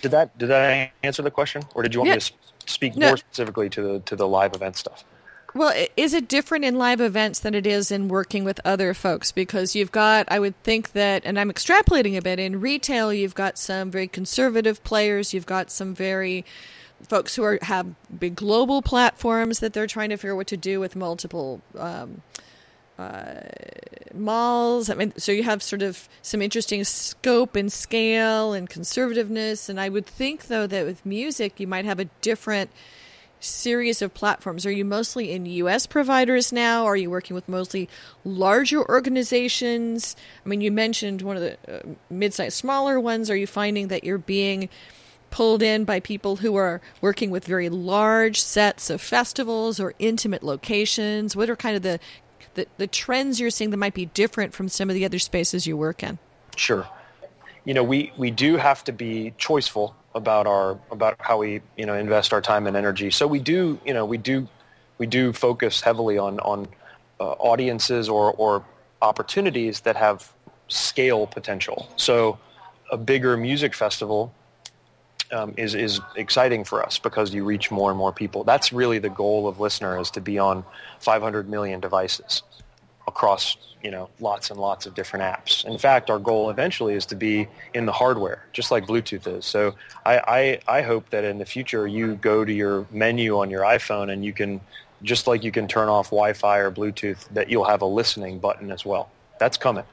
Did 0.00 0.12
that 0.12 0.36
did 0.38 0.48
that 0.48 0.92
answer 1.02 1.22
the 1.22 1.30
question, 1.30 1.62
or 1.74 1.82
did 1.82 1.92
you 1.92 2.00
want 2.00 2.08
yeah. 2.08 2.14
me 2.14 2.20
to 2.20 2.32
speak 2.66 2.96
no. 2.96 3.08
more 3.08 3.16
specifically 3.16 3.68
to 3.70 3.82
the 3.82 4.00
to 4.00 4.14
the 4.14 4.28
live 4.28 4.54
event 4.54 4.76
stuff? 4.76 5.04
Well, 5.54 5.72
is 5.96 6.12
it 6.12 6.28
different 6.28 6.64
in 6.66 6.76
live 6.76 7.00
events 7.00 7.40
than 7.40 7.54
it 7.54 7.66
is 7.66 7.90
in 7.90 8.08
working 8.08 8.44
with 8.44 8.60
other 8.64 8.92
folks? 8.92 9.32
Because 9.32 9.74
you've 9.74 9.90
got, 9.90 10.30
I 10.30 10.38
would 10.38 10.62
think 10.62 10.92
that, 10.92 11.22
and 11.24 11.40
I'm 11.40 11.50
extrapolating 11.50 12.18
a 12.18 12.22
bit, 12.22 12.38
in 12.38 12.60
retail, 12.60 13.14
you've 13.14 13.34
got 13.34 13.58
some 13.58 13.90
very 13.90 14.08
conservative 14.08 14.84
players, 14.84 15.32
you've 15.32 15.46
got 15.46 15.70
some 15.70 15.94
very 15.94 16.44
folks 17.02 17.36
who 17.36 17.44
are 17.44 17.58
have 17.62 17.86
big 18.18 18.34
global 18.34 18.82
platforms 18.82 19.60
that 19.60 19.72
they're 19.72 19.86
trying 19.86 20.10
to 20.10 20.16
figure 20.16 20.32
out 20.32 20.36
what 20.36 20.46
to 20.48 20.56
do 20.56 20.80
with 20.80 20.96
multiple 20.96 21.60
um, 21.76 22.22
uh, 22.98 23.40
malls. 24.12 24.90
I 24.90 24.94
mean, 24.94 25.12
so 25.16 25.32
you 25.32 25.44
have 25.44 25.62
sort 25.62 25.82
of 25.82 26.08
some 26.22 26.42
interesting 26.42 26.84
scope 26.84 27.54
and 27.56 27.72
scale 27.72 28.52
and 28.52 28.68
conservativeness. 28.68 29.68
And 29.68 29.80
I 29.80 29.88
would 29.88 30.06
think, 30.06 30.48
though, 30.48 30.66
that 30.66 30.84
with 30.84 31.06
music, 31.06 31.60
you 31.60 31.66
might 31.66 31.84
have 31.84 32.00
a 32.00 32.06
different 32.20 32.70
series 33.40 34.02
of 34.02 34.12
platforms. 34.14 34.66
Are 34.66 34.72
you 34.72 34.84
mostly 34.84 35.30
in 35.30 35.46
U.S. 35.46 35.86
providers 35.86 36.52
now? 36.52 36.84
Are 36.84 36.96
you 36.96 37.08
working 37.08 37.34
with 37.34 37.48
mostly 37.48 37.88
larger 38.24 38.86
organizations? 38.88 40.16
I 40.44 40.48
mean, 40.48 40.60
you 40.60 40.72
mentioned 40.72 41.22
one 41.22 41.36
of 41.36 41.42
the 41.42 41.56
uh, 41.68 41.94
mid-sized, 42.10 42.56
smaller 42.56 42.98
ones. 42.98 43.30
Are 43.30 43.36
you 43.36 43.46
finding 43.46 43.88
that 43.88 44.02
you're 44.02 44.18
being 44.18 44.68
pulled 45.30 45.62
in 45.62 45.84
by 45.84 46.00
people 46.00 46.36
who 46.36 46.56
are 46.56 46.80
working 47.00 47.30
with 47.30 47.44
very 47.44 47.68
large 47.68 48.40
sets 48.40 48.90
of 48.90 49.00
festivals 49.00 49.78
or 49.80 49.94
intimate 49.98 50.42
locations? 50.42 51.36
What 51.36 51.50
are 51.50 51.56
kind 51.56 51.76
of 51.76 51.82
the 51.82 52.00
the, 52.54 52.66
the 52.76 52.86
trends 52.86 53.38
you're 53.38 53.50
seeing 53.50 53.70
that 53.70 53.76
might 53.76 53.94
be 53.94 54.06
different 54.06 54.52
from 54.52 54.68
some 54.68 54.90
of 54.90 54.94
the 54.94 55.04
other 55.04 55.18
spaces 55.20 55.66
you 55.66 55.76
work 55.76 56.02
in? 56.02 56.18
Sure. 56.56 56.88
You 57.64 57.74
know, 57.74 57.84
we, 57.84 58.12
we 58.16 58.32
do 58.32 58.56
have 58.56 58.82
to 58.84 58.92
be 58.92 59.32
choiceful 59.38 59.94
about 60.14 60.46
our 60.46 60.78
about 60.90 61.16
how 61.20 61.38
we 61.38 61.60
you 61.76 61.86
know 61.86 61.94
invest 61.94 62.32
our 62.32 62.40
time 62.40 62.66
and 62.66 62.76
energy. 62.76 63.10
So 63.10 63.26
we 63.26 63.38
do 63.38 63.78
you 63.84 63.94
know 63.94 64.04
we 64.04 64.18
do 64.18 64.48
we 64.98 65.06
do 65.06 65.32
focus 65.32 65.80
heavily 65.80 66.18
on 66.18 66.40
on 66.40 66.68
uh, 67.20 67.32
audiences 67.32 68.08
or 68.08 68.32
or 68.32 68.64
opportunities 69.00 69.80
that 69.80 69.96
have 69.96 70.32
scale 70.68 71.26
potential. 71.26 71.88
So 71.96 72.38
a 72.90 72.96
bigger 72.96 73.36
music 73.36 73.74
festival 73.74 74.34
um, 75.32 75.54
is 75.56 75.74
is 75.74 76.00
exciting 76.16 76.64
for 76.64 76.82
us 76.82 76.98
because 76.98 77.32
you 77.34 77.44
reach 77.44 77.70
more 77.70 77.90
and 77.90 77.98
more 77.98 78.12
people. 78.12 78.44
That's 78.44 78.72
really 78.72 78.98
the 78.98 79.10
goal 79.10 79.48
of 79.48 79.58
LISNR 79.58 80.00
is 80.00 80.10
to 80.12 80.20
be 80.20 80.38
on 80.38 80.64
500 81.00 81.48
million 81.48 81.80
devices 81.80 82.42
across 83.06 83.56
you 83.82 83.90
know 83.90 84.10
lots 84.20 84.50
and 84.50 84.60
lots 84.60 84.86
of 84.86 84.94
different 84.94 85.24
apps. 85.24 85.64
In 85.64 85.78
fact, 85.78 86.10
our 86.10 86.18
goal 86.18 86.50
eventually 86.50 86.94
is 86.94 87.06
to 87.06 87.14
be 87.14 87.48
in 87.74 87.86
the 87.86 87.92
hardware, 87.92 88.44
just 88.52 88.70
like 88.70 88.86
Bluetooth 88.86 89.38
is. 89.38 89.44
So 89.44 89.74
I, 90.04 90.60
I, 90.68 90.78
I 90.78 90.82
hope 90.82 91.10
that 91.10 91.24
in 91.24 91.38
the 91.38 91.46
future 91.46 91.86
you 91.86 92.16
go 92.16 92.44
to 92.44 92.52
your 92.52 92.86
menu 92.90 93.38
on 93.38 93.50
your 93.50 93.62
iPhone 93.62 94.12
and 94.12 94.24
you 94.24 94.32
can 94.32 94.60
just 95.02 95.26
like 95.26 95.44
you 95.44 95.52
can 95.52 95.68
turn 95.68 95.88
off 95.88 96.06
Wi-Fi 96.06 96.58
or 96.58 96.72
Bluetooth, 96.72 97.28
that 97.28 97.48
you'll 97.48 97.64
have 97.64 97.82
a 97.82 97.86
listening 97.86 98.40
button 98.40 98.72
as 98.72 98.84
well. 98.84 99.10
That's 99.38 99.56
coming 99.56 99.84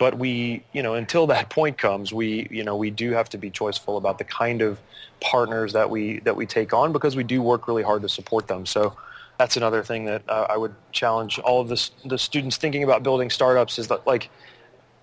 but 0.00 0.16
we, 0.16 0.64
you 0.72 0.82
know, 0.82 0.94
until 0.94 1.26
that 1.26 1.50
point 1.50 1.76
comes, 1.76 2.10
we, 2.10 2.48
you 2.50 2.64
know, 2.64 2.74
we 2.74 2.90
do 2.90 3.12
have 3.12 3.28
to 3.28 3.36
be 3.36 3.50
choiceful 3.50 3.98
about 3.98 4.16
the 4.16 4.24
kind 4.24 4.62
of 4.62 4.80
partners 5.20 5.74
that 5.74 5.90
we 5.90 6.20
that 6.20 6.34
we 6.34 6.46
take 6.46 6.72
on 6.72 6.90
because 6.90 7.14
we 7.14 7.22
do 7.22 7.42
work 7.42 7.68
really 7.68 7.82
hard 7.82 8.00
to 8.00 8.08
support 8.08 8.48
them. 8.48 8.64
So 8.64 8.96
that's 9.38 9.58
another 9.58 9.84
thing 9.84 10.06
that 10.06 10.22
uh, 10.26 10.46
I 10.48 10.56
would 10.56 10.74
challenge 10.90 11.38
all 11.40 11.60
of 11.60 11.68
the 11.68 11.90
the 12.06 12.16
students 12.16 12.56
thinking 12.56 12.82
about 12.82 13.02
building 13.02 13.28
startups 13.28 13.78
is 13.78 13.88
that 13.88 14.06
like 14.06 14.30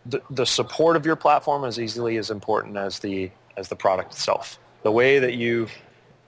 the 0.07 0.19
the 0.31 0.47
support 0.47 0.95
of 0.95 1.05
your 1.05 1.15
platform 1.15 1.63
is 1.63 1.79
easily 1.79 2.17
as 2.17 2.31
important 2.31 2.75
as 2.75 2.97
the 2.97 3.29
as 3.55 3.67
the 3.67 3.75
product 3.75 4.13
itself. 4.13 4.57
The 4.81 4.91
way 4.91 5.19
that 5.19 5.35
you 5.35 5.67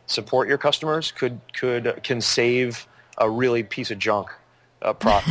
support 0.06 0.48
your 0.48 0.60
customers 0.60 1.12
could 1.12 1.42
could 1.54 2.02
can 2.04 2.22
save 2.22 2.88
a 3.18 3.28
really 3.28 3.64
piece 3.64 3.90
of 3.90 3.98
junk. 3.98 4.30
Uh, 4.84 4.94
pro- 4.94 5.22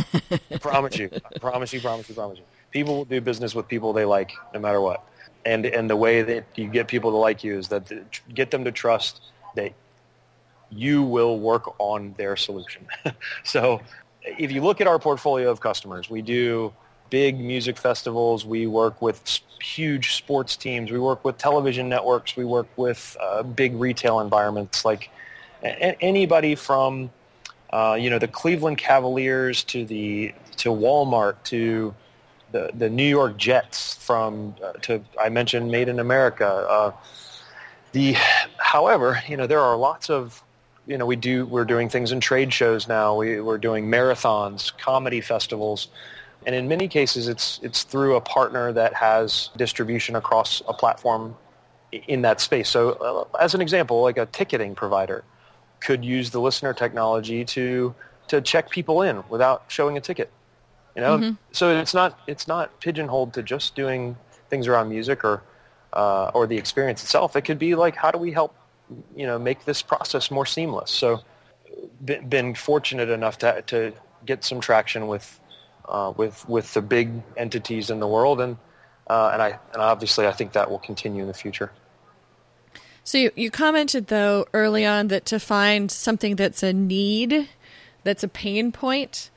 promise 0.59 0.97
you, 0.97 1.09
I 1.13 1.39
promise 1.39 1.71
you, 1.71 1.79
promise 1.79 2.09
you, 2.09 2.15
promise 2.15 2.37
you 2.37 2.43
people 2.71 2.97
will 2.97 3.05
do 3.05 3.21
business 3.21 3.55
with 3.55 3.67
people 3.67 3.93
they 3.93 4.05
like 4.05 4.31
no 4.53 4.59
matter 4.59 4.81
what. 4.81 5.03
And 5.45 5.65
and 5.65 5.89
the 5.89 5.95
way 5.95 6.21
that 6.21 6.45
you 6.55 6.67
get 6.67 6.87
people 6.87 7.11
to 7.11 7.17
like 7.17 7.43
you 7.43 7.57
is 7.57 7.69
that 7.69 7.91
get 8.33 8.51
them 8.51 8.63
to 8.65 8.71
trust 8.71 9.21
that 9.55 9.73
you 10.69 11.01
will 11.01 11.39
work 11.39 11.73
on 11.79 12.13
their 12.17 12.35
solution. 12.35 12.85
so 13.43 13.81
if 14.23 14.51
you 14.51 14.61
look 14.61 14.81
at 14.81 14.87
our 14.87 14.99
portfolio 14.99 15.49
of 15.49 15.59
customers, 15.59 16.09
we 16.09 16.21
do 16.21 16.73
big 17.09 17.39
music 17.39 17.77
festivals. 17.77 18.45
We 18.45 18.67
work 18.67 19.01
with 19.01 19.39
huge 19.61 20.15
sports 20.15 20.55
teams. 20.55 20.91
We 20.91 20.99
work 20.99 21.25
with 21.25 21.37
television 21.37 21.89
networks. 21.89 22.35
We 22.35 22.45
work 22.45 22.67
with 22.77 23.17
uh, 23.19 23.43
big 23.43 23.75
retail 23.75 24.19
environments 24.19 24.85
like 24.85 25.09
a- 25.63 26.01
anybody 26.01 26.55
from 26.55 27.11
uh, 27.71 27.97
you 27.99 28.09
know 28.09 28.19
the 28.19 28.27
Cleveland 28.27 28.77
Cavaliers 28.77 29.63
to 29.65 29.85
the 29.85 30.33
to 30.57 30.69
Walmart 30.69 31.35
to 31.45 31.93
the, 32.51 32.71
the 32.73 32.89
New 32.89 33.07
York 33.07 33.37
Jets 33.37 33.95
from 33.95 34.55
uh, 34.63 34.73
to 34.81 35.01
I 35.19 35.29
mentioned 35.29 35.71
Made 35.71 35.87
in 35.87 35.99
America. 35.99 36.47
Uh, 36.47 36.91
the 37.91 38.15
however, 38.57 39.21
you 39.27 39.37
know 39.37 39.47
there 39.47 39.61
are 39.61 39.77
lots 39.77 40.09
of 40.09 40.43
you 40.87 40.97
know 40.97 41.05
we 41.05 41.15
do 41.15 41.45
we're 41.45 41.65
doing 41.65 41.89
things 41.89 42.11
in 42.11 42.19
trade 42.19 42.53
shows 42.53 42.87
now. 42.87 43.15
We, 43.15 43.39
we're 43.41 43.57
doing 43.57 43.87
marathons, 43.87 44.75
comedy 44.77 45.21
festivals, 45.21 45.89
and 46.45 46.55
in 46.55 46.67
many 46.67 46.87
cases 46.87 47.27
it's 47.27 47.59
it's 47.63 47.83
through 47.83 48.15
a 48.15 48.21
partner 48.21 48.71
that 48.73 48.93
has 48.93 49.49
distribution 49.57 50.15
across 50.15 50.61
a 50.67 50.73
platform 50.73 51.35
in 51.91 52.21
that 52.21 52.39
space. 52.39 52.69
So 52.69 52.91
uh, 52.91 53.37
as 53.37 53.53
an 53.53 53.61
example, 53.61 54.01
like 54.01 54.17
a 54.17 54.27
ticketing 54.27 54.75
provider 54.75 55.23
could 55.79 56.03
use 56.03 56.29
the 56.29 56.39
LISNR 56.39 56.75
technology 56.75 57.45
to 57.45 57.95
to 58.27 58.41
check 58.41 58.69
people 58.69 59.01
in 59.01 59.23
without 59.29 59.63
showing 59.67 59.97
a 59.97 60.01
ticket 60.01 60.31
you 60.95 61.01
know, 61.01 61.17
mm-hmm. 61.17 61.35
so 61.51 61.77
it's 61.77 61.93
not 61.93 62.19
it's 62.27 62.47
not 62.47 62.79
pigeonholed 62.79 63.33
to 63.33 63.43
just 63.43 63.75
doing 63.75 64.17
things 64.49 64.67
around 64.67 64.89
music 64.89 65.23
or 65.23 65.43
uh, 65.93 66.31
or 66.33 66.47
the 66.47 66.57
experience 66.57 67.03
itself. 67.03 67.35
It 67.35 67.41
could 67.41 67.59
be 67.59 67.75
like, 67.75 67.95
how 67.95 68.11
do 68.11 68.17
we 68.17 68.31
help 68.31 68.55
you 69.15 69.25
know 69.25 69.39
make 69.39 69.65
this 69.65 69.81
process 69.81 70.31
more 70.31 70.45
seamless? 70.45 70.91
So, 70.91 71.21
been 72.03 72.55
fortunate 72.55 73.09
enough 73.09 73.37
to 73.39 73.61
to 73.63 73.93
get 74.25 74.43
some 74.43 74.59
traction 74.59 75.07
with 75.07 75.39
uh, 75.87 76.13
with 76.15 76.47
with 76.47 76.73
the 76.73 76.81
big 76.81 77.11
entities 77.37 77.89
in 77.89 77.99
the 77.99 78.07
world, 78.07 78.41
and 78.41 78.57
uh, 79.07 79.31
and 79.33 79.41
I 79.41 79.59
and 79.73 79.81
obviously 79.81 80.27
I 80.27 80.31
think 80.31 80.53
that 80.53 80.69
will 80.69 80.79
continue 80.79 81.21
in 81.21 81.27
the 81.27 81.33
future. 81.33 81.71
So 83.03 83.17
you, 83.17 83.31
you 83.35 83.49
commented 83.49 84.07
though 84.07 84.45
early 84.53 84.85
on 84.85 85.07
that 85.07 85.25
to 85.27 85.39
find 85.39 85.89
something 85.89 86.35
that's 86.35 86.61
a 86.61 86.73
need, 86.73 87.49
that's 88.03 88.23
a 88.23 88.27
pain 88.27 88.71
point, 88.71 89.31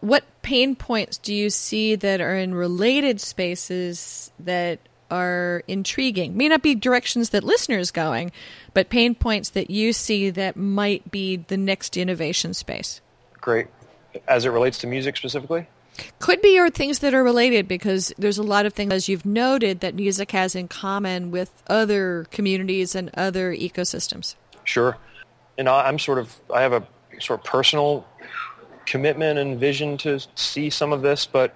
what 0.00 0.24
pain 0.42 0.74
points 0.76 1.18
do 1.18 1.34
you 1.34 1.50
see 1.50 1.94
that 1.94 2.20
are 2.20 2.36
in 2.36 2.54
related 2.54 3.20
spaces 3.20 4.32
that 4.38 4.78
are 5.10 5.62
intriguing? 5.66 6.36
May 6.36 6.48
not 6.48 6.62
be 6.62 6.74
directions 6.74 7.30
that 7.30 7.44
listeners 7.44 7.90
going, 7.90 8.32
but 8.74 8.88
pain 8.88 9.14
points 9.14 9.50
that 9.50 9.70
you 9.70 9.92
see 9.92 10.30
that 10.30 10.56
might 10.56 11.10
be 11.10 11.36
the 11.36 11.56
next 11.56 11.96
innovation 11.96 12.54
space. 12.54 13.00
Great. 13.40 13.66
As 14.26 14.44
it 14.44 14.50
relates 14.50 14.78
to 14.78 14.86
music 14.86 15.16
specifically? 15.16 15.66
Could 16.18 16.40
be 16.40 16.58
or 16.58 16.70
things 16.70 17.00
that 17.00 17.12
are 17.12 17.22
related 17.22 17.68
because 17.68 18.12
there's 18.16 18.38
a 18.38 18.42
lot 18.42 18.64
of 18.64 18.72
things, 18.72 18.92
as 18.92 19.08
you've 19.08 19.26
noted, 19.26 19.80
that 19.80 19.94
music 19.94 20.30
has 20.30 20.54
in 20.54 20.68
common 20.68 21.30
with 21.30 21.50
other 21.66 22.26
communities 22.30 22.94
and 22.94 23.10
other 23.14 23.54
ecosystems. 23.54 24.34
Sure. 24.64 24.96
And 25.58 25.68
I'm 25.68 25.98
sort 25.98 26.18
of, 26.18 26.40
I 26.54 26.62
have 26.62 26.72
a 26.72 26.86
sort 27.18 27.40
of 27.40 27.44
personal 27.44 28.06
commitment 28.90 29.38
and 29.38 29.58
vision 29.58 29.96
to 29.96 30.18
see 30.34 30.68
some 30.68 30.92
of 30.92 31.00
this, 31.00 31.24
but 31.24 31.54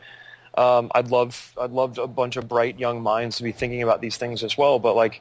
um, 0.57 0.91
I'd 0.95 1.09
love 1.09 1.53
I'd 1.61 1.73
love 1.73 1.99
a 1.99 2.07
bunch 2.07 2.37
of 2.37 2.47
bright 2.47 2.79
young 2.79 3.03
minds 3.03 3.37
to 3.39 3.43
be 3.43 3.51
thinking 3.51 3.83
about 3.83 4.01
these 4.01 4.17
things 4.17 4.45
as 4.45 4.57
well. 4.57 4.79
But 4.79 4.95
like, 4.95 5.21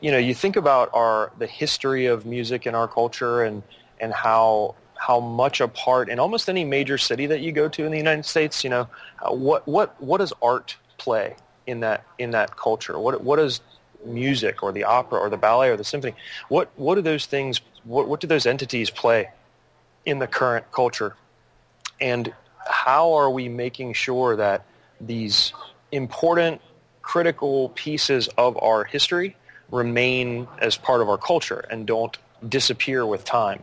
you 0.00 0.12
know, 0.12 0.18
you 0.18 0.34
think 0.34 0.56
about 0.56 0.90
our 0.92 1.32
the 1.38 1.46
history 1.46 2.04
of 2.06 2.26
music 2.26 2.66
in 2.66 2.74
our 2.74 2.86
culture 2.86 3.42
and 3.42 3.62
and 3.98 4.12
how 4.12 4.74
how 4.94 5.20
much 5.20 5.62
a 5.62 5.68
part 5.68 6.10
in 6.10 6.18
almost 6.18 6.50
any 6.50 6.64
major 6.64 6.98
city 6.98 7.26
that 7.26 7.40
you 7.40 7.50
go 7.50 7.68
to 7.68 7.84
in 7.84 7.90
the 7.90 7.98
United 7.98 8.26
States, 8.26 8.62
you 8.62 8.68
know, 8.68 8.86
what 9.26 9.66
what 9.66 10.00
what 10.02 10.18
does 10.18 10.34
art 10.42 10.76
play 10.98 11.34
in 11.66 11.80
that 11.80 12.04
in 12.18 12.32
that 12.32 12.56
culture? 12.58 12.98
What 12.98 13.24
what 13.24 13.36
does 13.36 13.62
music 14.04 14.62
or 14.62 14.70
the 14.70 14.84
opera 14.84 15.18
or 15.18 15.30
the 15.30 15.38
ballet 15.38 15.70
or 15.70 15.78
the 15.78 15.84
symphony? 15.84 16.14
What 16.50 16.70
what 16.76 16.96
do 16.96 17.00
those 17.00 17.24
things? 17.24 17.62
What 17.84 18.06
what 18.06 18.20
do 18.20 18.26
those 18.26 18.44
entities 18.44 18.90
play 18.90 19.30
in 20.04 20.18
the 20.18 20.26
current 20.26 20.70
culture? 20.70 21.16
And 22.04 22.34
how 22.68 23.14
are 23.14 23.30
we 23.30 23.48
making 23.48 23.94
sure 23.94 24.36
that 24.36 24.66
these 25.00 25.54
important, 25.90 26.60
critical 27.00 27.70
pieces 27.70 28.28
of 28.36 28.62
our 28.62 28.84
history 28.84 29.36
remain 29.70 30.46
as 30.58 30.76
part 30.76 31.00
of 31.00 31.08
our 31.08 31.16
culture 31.16 31.64
and 31.70 31.86
don't 31.86 32.18
disappear 32.46 33.06
with 33.06 33.24
time? 33.24 33.62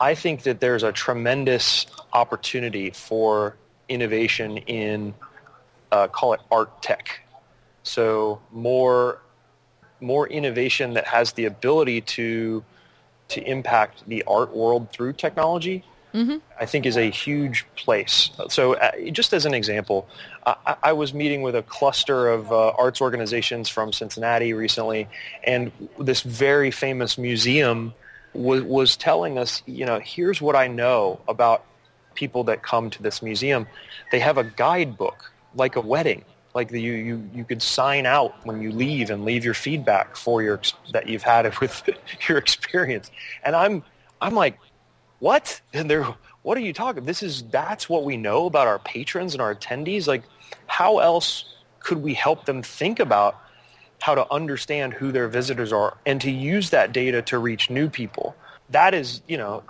I 0.00 0.14
think 0.14 0.44
that 0.44 0.60
there's 0.60 0.84
a 0.84 0.92
tremendous 0.92 1.86
opportunity 2.12 2.90
for 2.90 3.56
innovation 3.88 4.58
in, 4.58 5.12
uh, 5.90 6.06
call 6.06 6.32
it 6.32 6.40
art 6.52 6.80
tech. 6.80 7.26
So 7.82 8.40
more, 8.52 9.20
more 10.00 10.28
innovation 10.28 10.94
that 10.94 11.08
has 11.08 11.32
the 11.32 11.46
ability 11.46 12.02
to, 12.02 12.62
to 13.30 13.42
impact 13.42 14.04
the 14.06 14.22
art 14.28 14.54
world 14.54 14.90
through 14.92 15.14
technology 15.14 15.82
mm-hmm. 16.14 16.36
I 16.58 16.66
think 16.66 16.86
is 16.86 16.96
a 16.96 17.10
huge 17.10 17.66
place. 17.76 18.30
So 18.48 18.74
uh, 18.74 18.92
just 19.10 19.32
as 19.32 19.44
an 19.44 19.52
example, 19.52 20.08
I, 20.46 20.76
I, 20.82 20.92
was 20.92 21.12
meeting 21.12 21.42
with 21.42 21.56
a 21.56 21.62
cluster 21.62 22.28
of 22.28 22.52
uh, 22.52 22.70
arts 22.70 23.00
organizations 23.00 23.68
from 23.68 23.92
Cincinnati 23.92 24.52
recently, 24.52 25.08
and 25.42 25.72
this 25.98 26.22
very 26.22 26.70
famous 26.70 27.18
museum 27.18 27.94
was, 28.32 28.62
was 28.62 28.96
telling 28.96 29.38
us, 29.38 29.62
you 29.66 29.84
know, 29.84 29.98
here's 29.98 30.40
what 30.40 30.56
I 30.56 30.68
know 30.68 31.20
about 31.26 31.64
people 32.14 32.44
that 32.44 32.62
come 32.62 32.90
to 32.90 33.02
this 33.02 33.22
museum, 33.22 33.66
they 34.12 34.20
have 34.20 34.38
a 34.38 34.44
guidebook 34.44 35.32
like 35.54 35.76
a 35.76 35.80
wedding. 35.80 36.24
Like 36.54 36.68
the, 36.68 36.80
you, 36.80 36.92
you, 36.92 37.30
you 37.34 37.44
could 37.44 37.60
sign 37.60 38.06
out 38.06 38.46
when 38.46 38.62
you 38.62 38.70
leave 38.70 39.10
and 39.10 39.24
leave 39.24 39.44
your 39.44 39.54
feedback 39.54 40.14
for 40.14 40.40
your 40.40 40.60
that 40.92 41.08
you've 41.08 41.24
had 41.24 41.58
with 41.60 41.82
your 42.28 42.38
experience. 42.38 43.10
And 43.42 43.56
I'm 43.56 43.82
I'm 44.20 44.34
like, 44.34 44.58
what? 45.24 45.62
And 45.72 45.90
they're 45.90 46.06
what 46.42 46.58
are 46.58 46.60
you 46.60 46.74
talking? 46.74 47.04
This 47.04 47.22
is 47.22 47.44
that's 47.44 47.88
what 47.88 48.04
we 48.04 48.18
know 48.18 48.44
about 48.44 48.66
our 48.66 48.78
patrons 48.80 49.32
and 49.32 49.40
our 49.40 49.54
attendees. 49.54 50.06
Like, 50.06 50.22
how 50.66 50.98
else 50.98 51.46
could 51.80 52.02
we 52.02 52.12
help 52.12 52.44
them 52.44 52.62
think 52.62 53.00
about 53.00 53.40
how 54.02 54.14
to 54.14 54.30
understand 54.30 54.92
who 54.92 55.10
their 55.12 55.28
visitors 55.28 55.72
are 55.72 55.96
and 56.04 56.20
to 56.20 56.30
use 56.30 56.68
that 56.70 56.92
data 56.92 57.22
to 57.22 57.38
reach 57.38 57.70
new 57.70 57.88
people? 57.88 58.36
That 58.68 58.92
is, 58.92 59.22
you 59.26 59.38
know, 59.38 59.62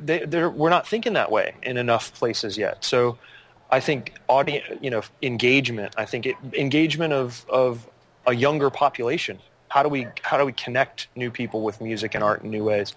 they, 0.00 0.24
we're 0.24 0.70
not 0.70 0.88
thinking 0.88 1.12
that 1.12 1.30
way 1.30 1.54
in 1.62 1.76
enough 1.76 2.14
places 2.14 2.56
yet. 2.56 2.82
So, 2.82 3.18
I 3.70 3.80
think 3.80 4.14
audience, 4.28 4.78
you 4.80 4.88
know, 4.88 5.02
engagement. 5.20 5.92
I 5.98 6.06
think 6.06 6.24
it, 6.24 6.36
engagement 6.54 7.12
of 7.12 7.44
of 7.50 7.86
a 8.26 8.34
younger 8.34 8.70
population. 8.70 9.40
How 9.68 9.82
do 9.82 9.90
we 9.90 10.06
how 10.22 10.38
do 10.38 10.46
we 10.46 10.52
connect 10.52 11.08
new 11.16 11.30
people 11.30 11.60
with 11.60 11.82
music 11.82 12.14
and 12.14 12.24
art 12.24 12.42
in 12.44 12.50
new 12.50 12.64
ways? 12.64 12.94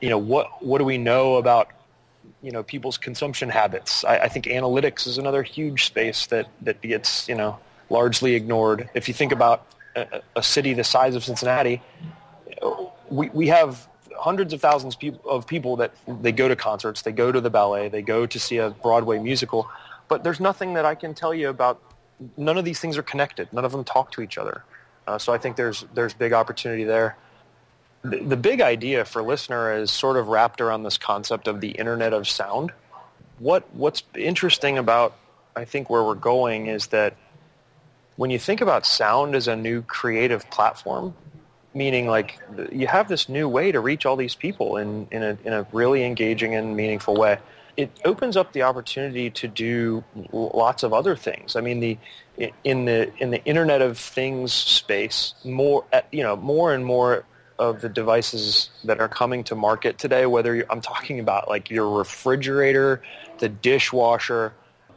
You 0.00 0.10
know, 0.10 0.18
what 0.18 0.62
what 0.62 0.78
do 0.78 0.84
we 0.84 0.98
know 0.98 1.36
about 1.36 1.68
you 2.42 2.50
know 2.50 2.62
people's 2.62 2.98
consumption 2.98 3.48
habits. 3.48 4.04
I, 4.04 4.18
I, 4.18 4.28
think 4.28 4.46
analytics 4.46 5.06
is 5.06 5.18
another 5.18 5.42
huge 5.42 5.86
space 5.86 6.26
that 6.26 6.48
that 6.62 6.80
gets 6.80 7.28
you 7.28 7.34
know 7.34 7.58
largely 7.90 8.34
ignored. 8.34 8.88
If 8.94 9.08
you 9.08 9.14
think 9.14 9.32
about 9.32 9.66
a, 9.96 10.22
a 10.36 10.42
city 10.42 10.72
the 10.74 10.84
size 10.84 11.14
of 11.14 11.24
Cincinnati, 11.24 11.82
we 13.10 13.28
we 13.30 13.48
have 13.48 13.88
hundreds 14.16 14.52
of 14.52 14.60
thousands 14.60 14.96
of 15.24 15.46
people 15.46 15.76
that 15.76 15.92
they 16.22 16.32
go 16.32 16.48
to 16.48 16.56
concerts, 16.56 17.02
they 17.02 17.12
go 17.12 17.30
to 17.30 17.40
the 17.40 17.50
ballet, 17.50 17.88
they 17.88 18.02
go 18.02 18.26
to 18.26 18.38
see 18.38 18.58
a 18.58 18.70
Broadway 18.70 19.18
musical, 19.18 19.68
but 20.08 20.24
there's 20.24 20.40
nothing 20.40 20.74
that 20.74 20.84
I 20.84 20.94
can 20.94 21.14
tell 21.14 21.34
you 21.34 21.48
about. 21.48 21.80
None 22.36 22.58
of 22.58 22.64
these 22.64 22.80
things 22.80 22.98
are 22.98 23.02
connected. 23.02 23.52
None 23.52 23.64
of 23.64 23.70
them 23.70 23.84
talk 23.84 24.10
to 24.12 24.22
each 24.22 24.38
other. 24.38 24.64
Uh, 25.06 25.18
so 25.18 25.32
I 25.32 25.38
think 25.38 25.56
there's 25.56 25.84
there's 25.94 26.14
big 26.14 26.32
opportunity 26.32 26.84
there 26.84 27.16
the, 28.02 28.36
big 28.36 28.60
idea 28.60 29.04
for 29.04 29.22
LISNR 29.22 29.80
is 29.80 29.90
sort 29.90 30.16
of 30.16 30.28
wrapped 30.28 30.60
around 30.60 30.82
this 30.84 30.98
concept 30.98 31.48
of 31.48 31.60
the 31.60 31.70
internet 31.70 32.12
of 32.12 32.28
sound. 32.28 32.72
What 33.38 33.72
what's 33.74 34.02
interesting 34.14 34.78
about 34.78 35.16
I 35.56 35.64
think 35.64 35.90
where 35.90 36.02
we're 36.02 36.14
going 36.14 36.66
is 36.66 36.88
that 36.88 37.14
when 38.16 38.30
you 38.30 38.38
think 38.38 38.60
about 38.60 38.84
sound 38.86 39.34
as 39.34 39.48
a 39.48 39.56
new 39.56 39.82
creative 39.82 40.48
platform, 40.50 41.14
meaning 41.74 42.06
like 42.06 42.38
you 42.72 42.86
have 42.86 43.08
this 43.08 43.28
new 43.28 43.48
way 43.48 43.70
to 43.72 43.80
reach 43.80 44.06
all 44.06 44.16
these 44.16 44.34
people 44.34 44.76
in, 44.76 45.06
in, 45.12 45.22
a, 45.22 45.38
in 45.44 45.52
a 45.52 45.66
really 45.72 46.04
engaging 46.04 46.54
and 46.54 46.76
meaningful 46.76 47.14
way, 47.14 47.38
it 47.76 47.90
opens 48.04 48.36
up 48.36 48.52
the 48.52 48.62
opportunity 48.62 49.30
to 49.30 49.46
do 49.46 50.02
lots 50.32 50.82
of 50.82 50.92
other 50.92 51.14
things. 51.14 51.54
I 51.54 51.60
mean, 51.60 51.78
the 51.78 51.98
in 52.64 52.84
the 52.84 53.12
in 53.18 53.30
the 53.30 53.44
Internet 53.44 53.82
of 53.82 53.98
Things 53.98 54.52
space, 54.52 55.34
more 55.44 55.84
you 56.10 56.24
know, 56.24 56.36
more 56.36 56.74
and 56.74 56.84
more 56.84 57.24
of 57.58 57.80
the 57.80 57.88
devices 57.88 58.70
that 58.84 59.00
are 59.00 59.08
coming 59.08 59.44
to 59.44 59.54
market 59.54 59.98
today, 59.98 60.26
whether 60.26 60.64
I'm 60.70 60.80
talking 60.80 61.20
about 61.20 61.48
like 61.48 61.70
your 61.70 61.98
refrigerator, 61.98 63.02
the 63.38 63.48
dishwasher, 63.48 64.52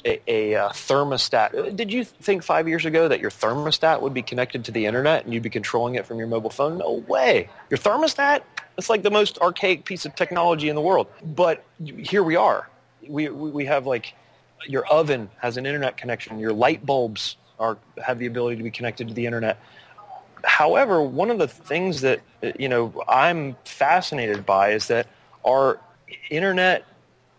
a, 0.05 0.19
a, 0.27 0.53
a, 0.53 0.69
thermostat. 0.69 1.55
Uh, 1.55 1.69
did 1.69 1.93
you 1.93 2.03
think 2.03 2.43
five 2.43 2.67
years 2.67 2.85
ago 2.85 3.07
that 3.07 3.19
your 3.19 3.29
thermostat 3.29 4.01
would 4.01 4.13
be 4.13 4.21
connected 4.21 4.65
to 4.65 4.71
the 4.71 4.85
internet 4.85 5.25
and 5.25 5.33
you'd 5.33 5.43
be 5.43 5.49
controlling 5.49 5.95
it 5.95 6.05
from 6.05 6.17
your 6.17 6.27
mobile 6.27 6.49
phone? 6.49 6.79
No 6.79 7.03
way. 7.07 7.49
Your 7.69 7.77
thermostat? 7.77 8.41
It's 8.77 8.89
like 8.89 9.03
the 9.03 9.11
most 9.11 9.37
archaic 9.39 9.85
piece 9.85 10.05
of 10.05 10.15
technology 10.15 10.69
in 10.69 10.75
the 10.75 10.81
world. 10.81 11.07
But 11.23 11.63
here 11.83 12.23
we 12.23 12.35
are. 12.35 12.67
We, 13.07 13.29
we 13.29 13.65
have 13.65 13.85
like 13.85 14.13
your 14.67 14.85
oven 14.87 15.29
has 15.39 15.57
an 15.57 15.65
internet 15.65 15.97
connection. 15.97 16.39
Your 16.39 16.53
light 16.53 16.85
bulbs 16.85 17.37
are, 17.59 17.77
have 18.03 18.19
the 18.19 18.25
ability 18.25 18.57
to 18.57 18.63
be 18.63 18.71
connected 18.71 19.07
to 19.07 19.13
the 19.13 19.25
internet 19.25 19.59
however, 20.43 21.01
one 21.01 21.29
of 21.29 21.37
the 21.37 21.47
things 21.47 22.01
that 22.01 22.21
you 22.57 22.69
know 22.69 23.03
I'm 23.07 23.55
fascinated 23.65 24.45
by 24.45 24.71
is 24.71 24.87
that 24.87 25.07
our 25.45 25.79
internet 26.29 26.85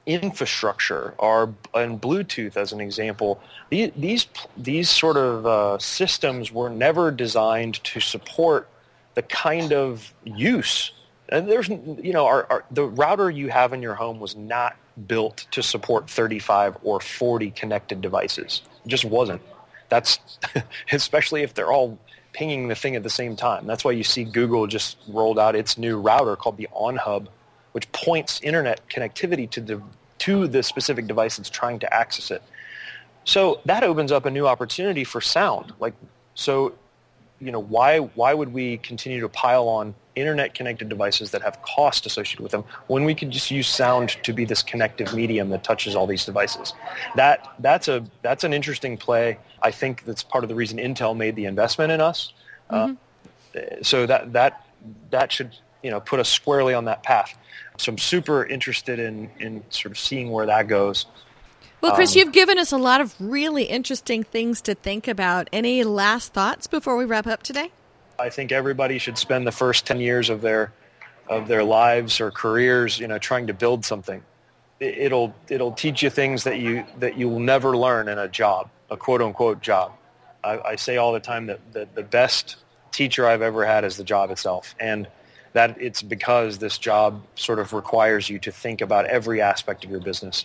infrastructure, 0.06 1.14
our 1.18 1.52
and 1.74 2.00
Bluetooth 2.00 2.56
as 2.56 2.72
an 2.72 2.80
example, 2.80 3.40
these 3.70 4.26
these, 4.56 4.90
sort 4.90 5.16
of 5.16 5.46
uh, 5.46 5.78
systems 5.78 6.50
were 6.50 6.68
never 6.68 7.10
designed 7.10 7.82
to 7.84 8.00
support 8.00 8.68
the 9.14 9.22
kind 9.22 9.72
of 9.72 10.12
use. 10.24 10.92
And 11.28 11.48
there's, 11.48 11.68
you 11.68 12.12
know, 12.12 12.26
our, 12.26 12.46
our, 12.50 12.64
the 12.70 12.84
router 12.84 13.30
you 13.30 13.48
have 13.48 13.72
in 13.72 13.80
your 13.80 13.94
home 13.94 14.20
was 14.20 14.36
not 14.36 14.76
built 15.06 15.46
to 15.52 15.62
support 15.62 16.10
35 16.10 16.76
or 16.82 17.00
40 17.00 17.50
connected 17.52 18.00
devices. 18.00 18.62
It 18.84 18.88
just 18.88 19.04
wasn't. 19.04 19.40
That's 19.88 20.18
especially 20.92 21.42
if 21.42 21.54
they're 21.54 21.72
all 21.72 21.98
pinging 22.32 22.68
the 22.68 22.74
thing 22.74 22.96
at 22.96 23.02
the 23.02 23.10
same 23.10 23.36
time. 23.36 23.66
That's 23.66 23.84
why 23.84 23.92
you 23.92 24.04
see 24.04 24.24
Google 24.24 24.66
just 24.66 24.96
rolled 25.08 25.38
out 25.38 25.54
its 25.54 25.76
new 25.76 25.98
router 25.98 26.36
called 26.36 26.56
the 26.56 26.68
OnHub, 26.74 27.28
which 27.72 27.90
points 27.92 28.40
internet 28.42 28.88
connectivity 28.88 29.48
to 29.50 29.60
the 29.60 29.82
to 30.18 30.46
the 30.46 30.62
specific 30.62 31.06
device 31.06 31.36
that's 31.36 31.50
trying 31.50 31.78
to 31.80 31.92
access 31.92 32.30
it. 32.30 32.42
So 33.24 33.60
that 33.64 33.82
opens 33.82 34.12
up 34.12 34.24
a 34.24 34.30
new 34.30 34.46
opportunity 34.46 35.04
for 35.04 35.20
sound. 35.20 35.72
Like 35.78 35.94
so 36.34 36.74
you 37.40 37.50
know, 37.50 37.60
why 37.60 37.98
why 37.98 38.34
would 38.34 38.52
we 38.52 38.78
continue 38.78 39.20
to 39.20 39.28
pile 39.28 39.68
on 39.68 39.94
internet 40.14 40.54
connected 40.54 40.88
devices 40.88 41.30
that 41.30 41.42
have 41.42 41.60
cost 41.62 42.06
associated 42.06 42.40
with 42.40 42.52
them 42.52 42.64
when 42.86 43.04
we 43.04 43.14
could 43.14 43.30
just 43.30 43.50
use 43.50 43.68
sound 43.68 44.16
to 44.22 44.32
be 44.32 44.44
this 44.44 44.62
connective 44.62 45.14
medium 45.14 45.48
that 45.50 45.64
touches 45.64 45.94
all 45.94 46.06
these 46.06 46.24
devices? 46.24 46.74
That 47.16 47.52
that's 47.58 47.88
a 47.88 48.04
that's 48.22 48.44
an 48.44 48.52
interesting 48.52 48.96
play. 48.96 49.38
I 49.62 49.70
think 49.70 50.04
that's 50.04 50.22
part 50.22 50.44
of 50.44 50.48
the 50.48 50.54
reason 50.54 50.78
Intel 50.78 51.16
made 51.16 51.36
the 51.36 51.46
investment 51.46 51.92
in 51.92 52.00
us. 52.00 52.32
Uh, 52.70 52.86
mm-hmm. 52.86 52.94
Uh, 53.56 53.82
so 53.82 54.06
that 54.06 54.32
that 54.32 54.66
that 55.10 55.32
should 55.32 55.56
you 55.82 55.90
know 55.90 56.00
put 56.00 56.20
us 56.20 56.28
squarely 56.28 56.74
on 56.74 56.84
that 56.86 57.02
path. 57.02 57.36
So 57.78 57.92
I'm 57.92 57.98
super 57.98 58.44
interested 58.44 58.98
in 58.98 59.30
in 59.38 59.64
sort 59.70 59.92
of 59.92 59.98
seeing 59.98 60.30
where 60.30 60.46
that 60.46 60.68
goes. 60.68 61.06
Well, 61.80 61.96
Chris, 61.96 62.14
um, 62.14 62.20
you've 62.20 62.32
given 62.32 62.58
us 62.58 62.70
a 62.70 62.78
lot 62.78 63.00
of 63.00 63.12
really 63.18 63.64
interesting 63.64 64.22
things 64.22 64.60
to 64.62 64.74
think 64.76 65.08
about. 65.08 65.50
Any 65.52 65.82
last 65.82 66.32
thoughts 66.32 66.68
before 66.68 66.96
we 66.96 67.04
wrap 67.04 67.26
up 67.26 67.42
today? 67.42 67.72
I 68.22 68.30
think 68.30 68.52
everybody 68.52 68.98
should 68.98 69.18
spend 69.18 69.48
the 69.48 69.52
first 69.52 69.84
10 69.84 69.98
years 69.98 70.30
of 70.30 70.42
their 70.42 70.72
of 71.28 71.48
their 71.48 71.64
lives 71.64 72.20
or 72.20 72.30
careers, 72.30 73.00
you 73.00 73.08
know, 73.08 73.18
trying 73.18 73.48
to 73.48 73.54
build 73.54 73.84
something. 73.84 74.22
It'll 74.78 75.34
it'll 75.48 75.72
teach 75.72 76.04
you 76.04 76.10
things 76.10 76.44
that 76.44 76.60
you 76.60 76.84
that 77.00 77.16
you 77.16 77.28
will 77.28 77.40
never 77.40 77.76
learn 77.76 78.06
in 78.06 78.18
a 78.18 78.28
job, 78.28 78.70
a 78.90 78.96
quote 78.96 79.22
unquote 79.22 79.60
job. 79.60 79.92
I, 80.44 80.58
I 80.60 80.76
say 80.76 80.98
all 80.98 81.12
the 81.12 81.20
time 81.20 81.46
that, 81.46 81.60
that 81.72 81.96
the 81.96 82.04
best 82.04 82.56
teacher 82.92 83.26
I've 83.26 83.42
ever 83.42 83.64
had 83.64 83.84
is 83.84 83.96
the 83.96 84.04
job 84.04 84.30
itself, 84.30 84.76
and 84.78 85.08
that 85.52 85.80
it's 85.80 86.00
because 86.00 86.58
this 86.58 86.78
job 86.78 87.24
sort 87.34 87.58
of 87.58 87.72
requires 87.72 88.30
you 88.30 88.38
to 88.38 88.52
think 88.52 88.80
about 88.82 89.06
every 89.06 89.40
aspect 89.40 89.84
of 89.84 89.90
your 89.90 90.00
business 90.00 90.44